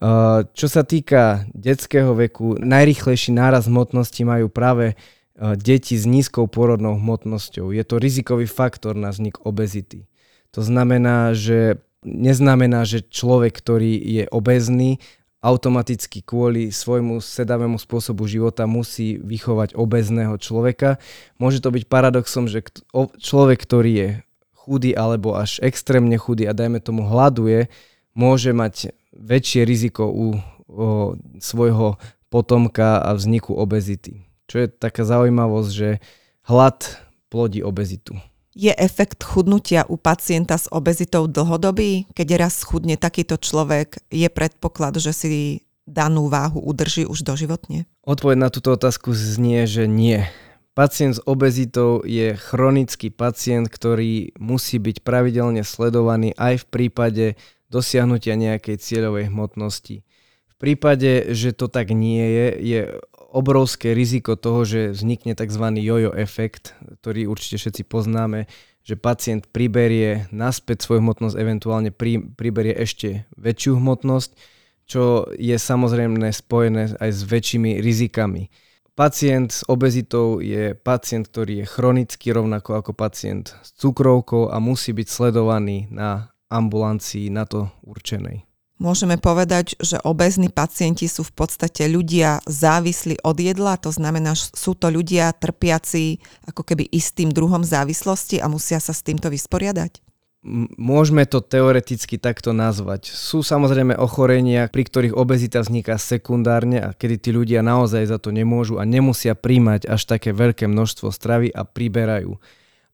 Uh, 0.00 0.44
čo 0.52 0.68
sa 0.68 0.84
týka 0.84 1.48
detského 1.56 2.12
veku, 2.12 2.60
najrychlejší 2.60 3.32
náraz 3.32 3.72
hmotnosti 3.72 4.20
majú 4.20 4.52
práve 4.52 4.92
uh, 4.92 5.56
deti 5.56 5.96
s 5.96 6.04
nízkou 6.04 6.44
porodnou 6.44 7.00
hmotnosťou. 7.00 7.72
Je 7.72 7.84
to 7.88 7.96
rizikový 7.96 8.44
faktor 8.44 8.92
na 8.92 9.08
vznik 9.08 9.40
obezity. 9.48 10.04
To 10.52 10.60
znamená, 10.60 11.32
že 11.32 11.80
neznamená, 12.04 12.84
že 12.84 13.04
človek, 13.04 13.56
ktorý 13.56 13.96
je 13.96 14.24
obezný, 14.28 15.00
automaticky 15.38 16.18
kvôli 16.26 16.74
svojmu 16.74 17.22
sedavému 17.22 17.78
spôsobu 17.78 18.26
života 18.26 18.66
musí 18.66 19.22
vychovať 19.22 19.78
obezného 19.78 20.34
človeka. 20.38 20.98
Môže 21.38 21.62
to 21.62 21.70
byť 21.70 21.84
paradoxom, 21.86 22.50
že 22.50 22.66
človek, 23.22 23.58
ktorý 23.62 23.92
je 23.94 24.08
chudý 24.52 24.92
alebo 24.98 25.38
až 25.38 25.62
extrémne 25.62 26.18
chudý 26.18 26.50
a 26.50 26.52
dajme 26.52 26.82
tomu 26.82 27.06
hľaduje, 27.06 27.70
môže 28.18 28.50
mať 28.50 28.92
väčšie 29.14 29.62
riziko 29.62 30.10
u 30.10 30.26
o, 30.34 30.38
svojho 31.38 31.96
potomka 32.28 33.00
a 33.00 33.14
vzniku 33.14 33.54
obezity. 33.54 34.26
Čo 34.50 34.64
je 34.64 34.68
taká 34.68 35.06
zaujímavosť, 35.06 35.70
že 35.70 36.02
hlad 36.50 36.98
plodí 37.30 37.62
obezitu. 37.62 38.18
Je 38.58 38.74
efekt 38.74 39.22
chudnutia 39.22 39.86
u 39.86 39.94
pacienta 39.94 40.58
s 40.58 40.66
obezitou 40.74 41.30
dlhodobý? 41.30 42.10
Keď 42.10 42.28
raz 42.34 42.58
schudne 42.66 42.98
takýto 42.98 43.38
človek, 43.38 44.02
je 44.10 44.26
predpoklad, 44.26 44.98
že 44.98 45.14
si 45.14 45.62
danú 45.86 46.26
váhu 46.26 46.58
udrží 46.66 47.06
už 47.06 47.22
doživotne? 47.22 47.86
Odpoveď 48.02 48.36
na 48.42 48.50
túto 48.50 48.74
otázku 48.74 49.14
znie, 49.14 49.62
že 49.70 49.86
nie. 49.86 50.26
Pacient 50.74 51.18
s 51.18 51.20
obezitou 51.22 52.02
je 52.02 52.34
chronický 52.34 53.14
pacient, 53.14 53.70
ktorý 53.70 54.34
musí 54.42 54.82
byť 54.82 55.06
pravidelne 55.06 55.62
sledovaný 55.62 56.34
aj 56.34 56.66
v 56.66 56.66
prípade 56.66 57.26
dosiahnutia 57.70 58.34
nejakej 58.34 58.82
cieľovej 58.82 59.30
hmotnosti. 59.30 60.02
V 60.50 60.54
prípade, 60.58 61.30
že 61.30 61.54
to 61.54 61.70
tak 61.70 61.94
nie 61.94 62.26
je, 62.26 62.46
je 62.58 62.80
obrovské 63.28 63.92
riziko 63.92 64.34
toho, 64.34 64.64
že 64.64 64.96
vznikne 64.96 65.36
tzv. 65.36 65.64
jojo 65.76 66.16
efekt, 66.16 66.72
ktorý 67.04 67.28
určite 67.28 67.60
všetci 67.60 67.82
poznáme, 67.84 68.48
že 68.88 68.96
pacient 68.96 69.44
priberie 69.52 70.24
naspäť 70.32 70.88
svoju 70.88 71.04
hmotnosť, 71.04 71.36
eventuálne 71.36 71.92
pri, 71.92 72.24
priberie 72.24 72.72
ešte 72.72 73.28
väčšiu 73.36 73.76
hmotnosť, 73.76 74.30
čo 74.88 75.28
je 75.36 75.52
samozrejme 75.52 76.32
spojené 76.32 76.96
aj 76.96 77.10
s 77.12 77.20
väčšími 77.28 77.84
rizikami. 77.84 78.48
Pacient 78.96 79.52
s 79.52 79.62
obezitou 79.68 80.40
je 80.40 80.74
pacient, 80.74 81.28
ktorý 81.28 81.62
je 81.62 81.70
chronický 81.70 82.34
rovnako 82.34 82.80
ako 82.80 82.96
pacient 82.96 83.54
s 83.62 83.76
cukrovkou 83.78 84.50
a 84.50 84.58
musí 84.58 84.90
byť 84.96 85.06
sledovaný 85.06 85.86
na 85.92 86.32
ambulancii 86.48 87.28
na 87.28 87.44
to 87.44 87.68
určenej. 87.84 88.47
Môžeme 88.78 89.18
povedať, 89.18 89.74
že 89.82 89.98
obezní 90.06 90.54
pacienti 90.54 91.10
sú 91.10 91.26
v 91.26 91.34
podstate 91.34 91.90
ľudia 91.90 92.38
závislí 92.46 93.26
od 93.26 93.34
jedla, 93.34 93.74
to 93.74 93.90
znamená, 93.90 94.38
že 94.38 94.54
sú 94.54 94.78
to 94.78 94.86
ľudia 94.86 95.34
trpiaci 95.34 96.22
ako 96.46 96.62
keby 96.62 96.86
istým 96.86 97.34
druhom 97.34 97.66
závislosti 97.66 98.38
a 98.38 98.46
musia 98.46 98.78
sa 98.78 98.94
s 98.94 99.02
týmto 99.02 99.34
vysporiadať? 99.34 99.98
Môžeme 100.78 101.26
to 101.26 101.42
teoreticky 101.42 102.14
takto 102.22 102.54
nazvať. 102.54 103.10
Sú 103.10 103.42
samozrejme 103.42 103.98
ochorenia, 103.98 104.70
pri 104.70 104.86
ktorých 104.86 105.18
obezita 105.18 105.58
vzniká 105.58 105.98
sekundárne 105.98 106.78
a 106.78 106.94
kedy 106.94 107.16
tí 107.18 107.30
ľudia 107.34 107.66
naozaj 107.66 108.06
za 108.06 108.22
to 108.22 108.30
nemôžu 108.30 108.78
a 108.78 108.86
nemusia 108.86 109.34
príjmať 109.34 109.90
až 109.90 110.06
také 110.06 110.30
veľké 110.30 110.70
množstvo 110.70 111.10
stravy 111.10 111.50
a 111.50 111.66
priberajú. 111.66 112.38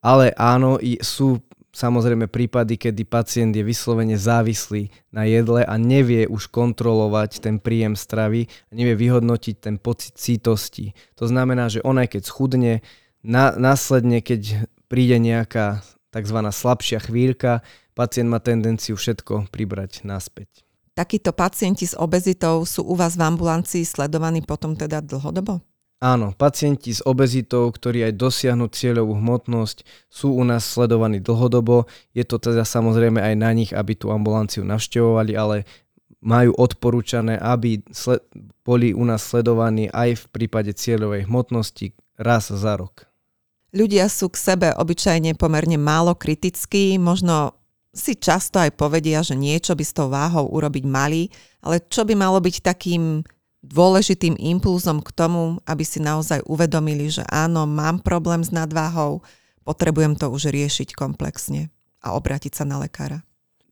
Ale 0.01 0.33
áno, 0.41 0.81
sú 1.05 1.45
samozrejme 1.75 2.31
prípady, 2.31 2.79
kedy 2.79 3.03
pacient 3.05 3.53
je 3.53 3.67
vyslovene 3.67 4.15
závislý 4.15 4.95
na 5.11 5.27
jedle 5.27 5.67
a 5.67 5.75
nevie 5.75 6.25
už 6.31 6.49
kontrolovať 6.49 7.43
ten 7.43 7.59
príjem 7.59 7.99
stravy, 7.99 8.47
nevie 8.71 8.95
vyhodnotiť 8.95 9.57
ten 9.59 9.77
pocit 9.77 10.15
cítosti. 10.15 10.95
To 11.19 11.27
znamená, 11.27 11.67
že 11.67 11.83
on 11.83 11.99
aj 11.99 12.15
keď 12.15 12.23
schudne, 12.23 12.73
na, 13.27 13.53
následne 13.59 14.23
keď 14.23 14.71
príde 14.87 15.19
nejaká 15.19 15.83
tzv. 16.15 16.39
slabšia 16.39 17.03
chvíľka, 17.03 17.67
pacient 17.99 18.31
má 18.31 18.39
tendenciu 18.39 18.95
všetko 18.95 19.51
pribrať 19.51 20.07
naspäť. 20.07 20.63
Takíto 20.95 21.35
pacienti 21.35 21.91
s 21.91 21.99
obezitou 21.99 22.63
sú 22.63 22.87
u 22.87 22.95
vás 22.95 23.19
v 23.19 23.27
ambulancii 23.27 23.83
sledovaní 23.83 24.47
potom 24.47 24.79
teda 24.79 25.03
dlhodobo? 25.03 25.74
Áno, 26.05 26.37
pacienti 26.37 26.93
s 26.93 27.01
obezitou, 27.01 27.73
ktorí 27.73 28.05
aj 28.05 28.21
dosiahnu 28.21 28.69
cieľovú 28.69 29.17
hmotnosť, 29.17 29.89
sú 30.13 30.37
u 30.37 30.45
nás 30.45 30.61
sledovaní 30.61 31.17
dlhodobo. 31.17 31.89
Je 32.13 32.29
to 32.29 32.37
teda 32.37 32.69
samozrejme 32.69 33.25
aj 33.25 33.35
na 33.41 33.49
nich, 33.57 33.73
aby 33.73 33.97
tú 33.97 34.13
ambulanciu 34.13 34.69
navštevovali, 34.69 35.33
ale 35.33 35.65
majú 36.21 36.53
odporúčané, 36.61 37.41
aby 37.41 37.81
boli 38.61 38.93
u 38.93 39.01
nás 39.09 39.25
sledovaní 39.25 39.89
aj 39.89 40.21
v 40.21 40.25
prípade 40.29 40.77
cieľovej 40.77 41.25
hmotnosti 41.25 41.97
raz 42.21 42.53
za 42.53 42.77
rok. 42.77 43.09
Ľudia 43.73 44.05
sú 44.13 44.29
k 44.29 44.37
sebe 44.37 44.69
obyčajne 44.77 45.41
pomerne 45.41 45.81
málo 45.81 46.13
kritickí, 46.13 47.01
možno 47.01 47.57
si 47.97 48.13
často 48.13 48.61
aj 48.61 48.77
povedia, 48.77 49.25
že 49.25 49.41
niečo 49.41 49.73
by 49.73 49.85
s 49.87 49.97
tou 49.97 50.13
váhou 50.13 50.53
urobiť 50.53 50.85
mali, 50.85 51.33
ale 51.65 51.81
čo 51.89 52.05
by 52.05 52.13
malo 52.13 52.45
byť 52.45 52.61
takým 52.61 53.25
dôležitým 53.65 54.37
impulzom 54.37 55.01
k 55.01 55.11
tomu, 55.17 55.59
aby 55.65 55.83
si 55.83 55.99
naozaj 55.99 56.45
uvedomili, 56.45 57.09
že 57.09 57.25
áno, 57.33 57.65
mám 57.65 58.05
problém 58.05 58.45
s 58.45 58.53
nadváhou, 58.53 59.25
potrebujem 59.65 60.15
to 60.21 60.29
už 60.29 60.53
riešiť 60.53 60.93
komplexne 60.93 61.73
a 62.05 62.13
obrátiť 62.13 62.53
sa 62.53 62.69
na 62.69 62.77
lekára. 62.77 63.25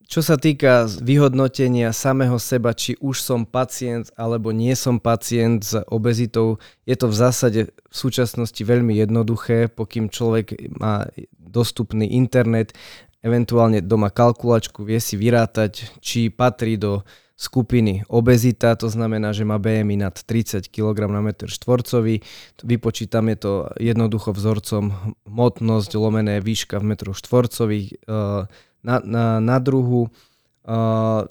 Čo 0.03 0.21
sa 0.21 0.37
týka 0.37 0.85
vyhodnotenia 1.01 1.89
samého 1.89 2.37
seba, 2.37 2.75
či 2.75 2.93
už 3.01 3.23
som 3.23 3.47
pacient 3.47 4.13
alebo 4.13 4.53
nie 4.53 4.75
som 4.77 4.99
pacient 4.99 5.63
s 5.63 5.73
obezitou, 5.89 6.61
je 6.85 6.93
to 6.93 7.09
v 7.09 7.15
zásade 7.17 7.61
v 7.71 7.95
súčasnosti 7.95 8.61
veľmi 8.61 8.93
jednoduché, 8.99 9.71
pokým 9.71 10.11
človek 10.11 10.75
má 10.77 11.07
dostupný 11.33 12.13
internet, 12.13 12.77
eventuálne 13.23 13.79
doma 13.79 14.11
kalkulačku, 14.11 14.83
vie 14.83 14.99
si 14.99 15.15
vyrátať, 15.15 15.97
či 16.03 16.27
patrí 16.27 16.75
do 16.75 17.01
skupiny 17.43 18.07
obezita, 18.07 18.79
to 18.79 18.87
znamená, 18.87 19.35
že 19.35 19.43
má 19.43 19.59
BMI 19.59 20.07
nad 20.07 20.15
30 20.15 20.71
kg 20.71 21.11
na 21.11 21.19
meter 21.19 21.51
štvorcový. 21.51 22.23
Vypočítame 22.63 23.35
to 23.35 23.67
jednoducho 23.75 24.31
vzorcom 24.31 24.95
hmotnosť 25.27 25.91
lomené 25.99 26.39
výška 26.39 26.79
v 26.79 26.95
metroch 26.95 27.19
štvorcových 27.19 27.87
eh, 28.07 28.47
na, 28.83 28.95
na, 29.03 29.25
na 29.43 29.57
druhu, 29.59 30.07
eh, 30.07 31.21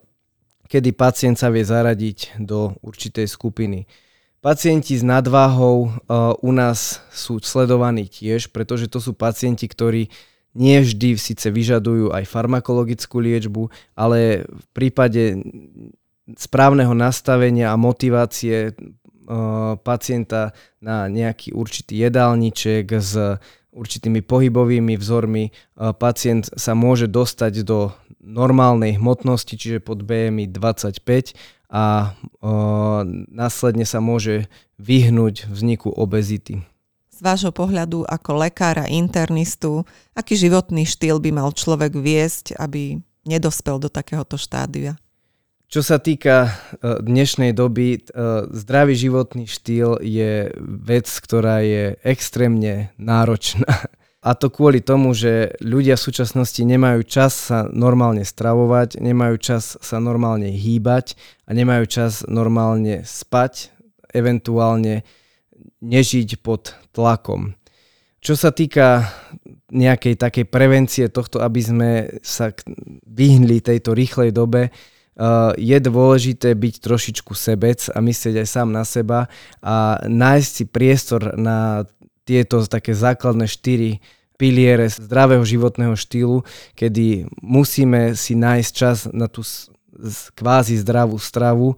kedy 0.68 0.90
pacient 0.92 1.40
sa 1.40 1.48
vie 1.48 1.64
zaradiť 1.64 2.36
do 2.44 2.76
určitej 2.84 3.24
skupiny. 3.28 3.88
Pacienti 4.42 4.98
s 4.98 5.06
nadváhou 5.06 5.86
uh, 5.86 6.34
u 6.42 6.50
nás 6.50 6.98
sú 7.14 7.38
sledovaní 7.38 8.10
tiež, 8.10 8.50
pretože 8.50 8.90
to 8.90 8.98
sú 8.98 9.14
pacienti, 9.14 9.70
ktorí 9.70 10.10
nie 10.58 10.82
vždy 10.82 11.14
síce 11.14 11.46
vyžadujú 11.46 12.10
aj 12.10 12.26
farmakologickú 12.26 13.22
liečbu, 13.22 13.70
ale 13.94 14.42
v 14.42 14.66
prípade 14.74 15.38
správneho 16.38 16.94
nastavenia 16.94 17.74
a 17.74 17.80
motivácie 17.80 18.72
uh, 18.72 19.74
pacienta 19.80 20.54
na 20.78 21.10
nejaký 21.10 21.54
určitý 21.56 22.06
jedálniček 22.06 22.86
s 22.92 23.40
určitými 23.72 24.20
pohybovými 24.20 24.94
vzormi 25.00 25.50
uh, 25.50 25.96
pacient 25.96 26.52
sa 26.54 26.76
môže 26.76 27.08
dostať 27.08 27.64
do 27.64 27.90
normálnej 28.22 28.96
hmotnosti, 28.96 29.58
čiže 29.58 29.82
pod 29.82 30.06
BMI 30.06 30.46
25 30.54 31.34
a 31.72 32.12
o, 32.38 33.00
následne 33.32 33.88
sa 33.88 33.98
môže 34.04 34.46
vyhnúť 34.76 35.48
vzniku 35.48 35.88
obezity. 35.88 36.60
Z 37.08 37.18
vášho 37.24 37.48
pohľadu 37.48 38.04
ako 38.04 38.44
lekára, 38.44 38.84
internistu, 38.84 39.88
aký 40.12 40.36
životný 40.36 40.84
štýl 40.84 41.16
by 41.16 41.30
mal 41.32 41.48
človek 41.56 41.96
viesť, 41.96 42.60
aby 42.60 43.00
nedospel 43.24 43.80
do 43.80 43.88
takéhoto 43.88 44.36
štádia? 44.36 45.00
Čo 45.72 45.80
sa 45.80 45.96
týka 45.96 46.52
dnešnej 46.84 47.56
doby, 47.56 48.04
zdravý 48.52 48.92
životný 48.92 49.48
štýl 49.48 50.04
je 50.04 50.52
vec, 50.60 51.08
ktorá 51.08 51.64
je 51.64 51.96
extrémne 52.04 52.92
náročná. 53.00 53.88
A 54.20 54.36
to 54.36 54.52
kvôli 54.52 54.84
tomu, 54.84 55.16
že 55.16 55.56
ľudia 55.64 55.96
v 55.96 56.04
súčasnosti 56.12 56.60
nemajú 56.60 57.00
čas 57.08 57.48
sa 57.48 57.64
normálne 57.72 58.20
stravovať, 58.20 59.00
nemajú 59.00 59.40
čas 59.40 59.80
sa 59.80 59.96
normálne 59.96 60.52
hýbať 60.52 61.16
a 61.48 61.56
nemajú 61.56 61.88
čas 61.88 62.20
normálne 62.28 63.08
spať, 63.08 63.72
eventuálne 64.12 65.08
nežiť 65.80 66.36
pod 66.44 66.76
tlakom. 66.92 67.56
Čo 68.20 68.36
sa 68.36 68.52
týka 68.52 69.08
nejakej 69.72 70.20
takej 70.20 70.44
prevencie 70.52 71.08
tohto, 71.08 71.40
aby 71.40 71.60
sme 71.64 71.90
sa 72.20 72.52
vyhli 73.08 73.64
tejto 73.64 73.96
rýchlej 73.96 74.36
dobe, 74.36 74.68
je 75.60 75.76
dôležité 75.76 76.56
byť 76.56 76.74
trošičku 76.80 77.36
sebec 77.36 77.84
a 77.92 78.00
myslieť 78.00 78.42
aj 78.42 78.48
sám 78.48 78.68
na 78.72 78.84
seba 78.88 79.28
a 79.60 80.00
nájsť 80.08 80.50
si 80.50 80.64
priestor 80.64 81.36
na 81.36 81.84
tieto 82.24 82.64
také 82.64 82.96
základné 82.96 83.44
štyri 83.44 84.00
piliere 84.40 84.88
zdravého 84.88 85.44
životného 85.44 85.94
štýlu, 85.94 86.42
kedy 86.74 87.28
musíme 87.44 88.16
si 88.16 88.34
nájsť 88.34 88.70
čas 88.72 89.06
na 89.12 89.28
tú 89.28 89.44
kvázi 90.34 90.80
zdravú 90.80 91.20
stravu, 91.20 91.76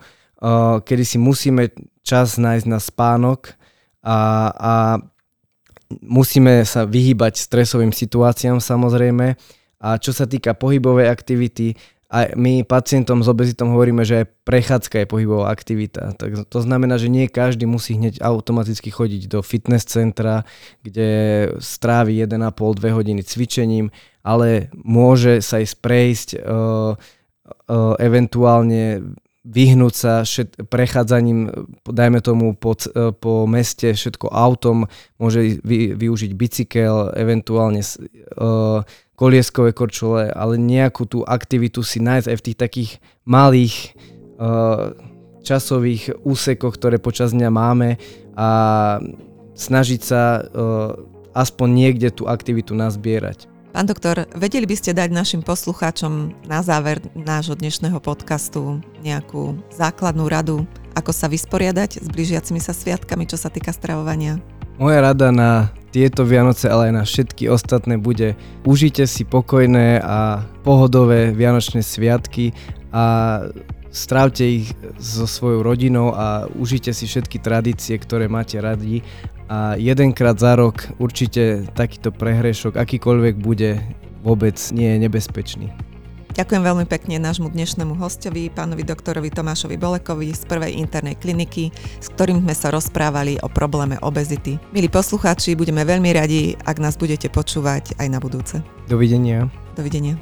kedy 0.86 1.04
si 1.04 1.18
musíme 1.18 1.74
čas 2.06 2.38
nájsť 2.38 2.66
na 2.70 2.78
spánok 2.78 3.52
a, 4.04 4.18
a 4.54 4.74
musíme 6.00 6.62
sa 6.64 6.86
vyhýbať 6.86 7.40
stresovým 7.40 7.90
situáciám 7.90 8.62
samozrejme. 8.62 9.36
A 9.84 10.00
čo 10.00 10.16
sa 10.16 10.24
týka 10.24 10.56
pohybovej 10.56 11.12
aktivity, 11.12 11.76
a 12.14 12.30
my 12.38 12.62
pacientom 12.62 13.26
s 13.26 13.28
obezitom 13.28 13.74
hovoríme, 13.74 14.06
že 14.06 14.22
aj 14.22 14.26
prechádzka 14.46 15.02
je 15.02 15.10
pohybová 15.10 15.50
aktivita. 15.50 16.14
Tak 16.14 16.46
to 16.46 16.58
znamená, 16.62 16.94
že 16.94 17.10
nie 17.10 17.26
každý 17.26 17.66
musí 17.66 17.98
hneď 17.98 18.22
automaticky 18.22 18.94
chodiť 18.94 19.26
do 19.26 19.42
fitness 19.42 19.82
centra, 19.90 20.46
kde 20.86 21.10
strávi 21.58 22.22
1,5-2 22.22 22.94
hodiny 22.94 23.26
cvičením, 23.26 23.90
ale 24.22 24.70
môže 24.78 25.42
sa 25.42 25.58
ísť 25.58 25.74
prejsť 25.82 26.28
uh, 26.38 26.94
uh, 26.94 27.94
eventuálne 27.98 29.02
vyhnúť 29.44 29.94
sa 29.94 30.12
všet, 30.24 30.72
prechádzaním, 30.72 31.68
dajme 31.84 32.24
tomu, 32.24 32.56
po, 32.56 32.72
po 33.20 33.44
meste 33.44 33.92
všetko 33.92 34.32
autom, 34.32 34.88
môže 35.20 35.60
vy, 35.60 35.92
využiť 35.92 36.32
bicykel, 36.32 37.12
eventuálne 37.12 37.84
uh, 37.84 38.80
kolieskové 39.14 39.76
korčule, 39.76 40.32
ale 40.32 40.56
nejakú 40.56 41.04
tú 41.04 41.20
aktivitu 41.22 41.84
si 41.84 42.00
nájsť 42.00 42.26
aj 42.32 42.36
v 42.40 42.44
tých 42.50 42.58
takých 42.58 42.90
malých 43.28 43.74
uh, 44.40 44.96
časových 45.44 46.24
úsekoch, 46.24 46.80
ktoré 46.80 46.96
počas 46.96 47.36
dňa 47.36 47.50
máme 47.52 48.00
a 48.32 48.48
snažiť 49.54 50.00
sa 50.00 50.40
uh, 50.40 50.96
aspoň 51.36 51.68
niekde 51.68 52.08
tú 52.16 52.24
aktivitu 52.24 52.72
nazbierať. 52.72 53.53
Pán 53.74 53.90
doktor, 53.90 54.30
vedeli 54.38 54.70
by 54.70 54.78
ste 54.78 54.94
dať 54.94 55.10
našim 55.10 55.42
poslucháčom 55.42 56.46
na 56.46 56.62
záver 56.62 57.02
nášho 57.18 57.58
dnešného 57.58 57.98
podcastu 57.98 58.78
nejakú 59.02 59.58
základnú 59.74 60.30
radu, 60.30 60.62
ako 60.94 61.10
sa 61.10 61.26
vysporiadať 61.26 61.98
s 61.98 62.06
blížiacimi 62.06 62.62
sa 62.62 62.70
sviatkami, 62.70 63.26
čo 63.26 63.34
sa 63.34 63.50
týka 63.50 63.74
stravovania? 63.74 64.38
Moja 64.78 65.02
rada 65.02 65.34
na 65.34 65.74
tieto 65.90 66.22
Vianoce, 66.22 66.70
ale 66.70 66.86
aj 66.86 66.92
na 66.94 67.02
všetky 67.02 67.50
ostatné 67.50 67.98
bude 67.98 68.38
užite 68.62 69.10
si 69.10 69.26
pokojné 69.26 69.98
a 70.06 70.46
pohodové 70.62 71.34
Vianočné 71.34 71.82
sviatky 71.82 72.54
a 72.94 73.42
strávte 73.90 74.46
ich 74.46 74.70
so 75.02 75.26
svojou 75.26 75.66
rodinou 75.66 76.14
a 76.14 76.46
užite 76.46 76.94
si 76.94 77.10
všetky 77.10 77.42
tradície, 77.42 77.98
ktoré 77.98 78.30
máte 78.30 78.54
radi 78.62 79.02
a 79.48 79.76
jedenkrát 79.76 80.38
za 80.38 80.56
rok 80.56 80.88
určite 80.96 81.68
takýto 81.76 82.10
prehrešok, 82.10 82.76
akýkoľvek 82.76 83.34
bude, 83.40 83.80
vôbec 84.24 84.56
nie 84.72 84.96
je 84.96 84.98
nebezpečný. 85.04 85.68
Ďakujem 86.34 86.66
veľmi 86.66 86.86
pekne 86.90 87.22
nášmu 87.22 87.46
dnešnému 87.54 87.94
hostovi, 87.94 88.50
pánovi 88.50 88.82
doktorovi 88.82 89.30
Tomášovi 89.30 89.78
Bolekovi 89.78 90.34
z 90.34 90.42
prvej 90.50 90.74
internej 90.82 91.14
kliniky, 91.14 91.70
s 92.02 92.10
ktorým 92.10 92.42
sme 92.42 92.50
sa 92.58 92.74
rozprávali 92.74 93.38
o 93.38 93.46
probléme 93.46 94.02
obezity. 94.02 94.58
Milí 94.74 94.90
poslucháči, 94.90 95.54
budeme 95.54 95.86
veľmi 95.86 96.10
radi, 96.10 96.58
ak 96.66 96.82
nás 96.82 96.98
budete 96.98 97.30
počúvať 97.30 97.94
aj 98.02 98.08
na 98.10 98.18
budúce. 98.18 98.58
Dovidenia. 98.90 99.46
Dovidenia. 99.78 100.18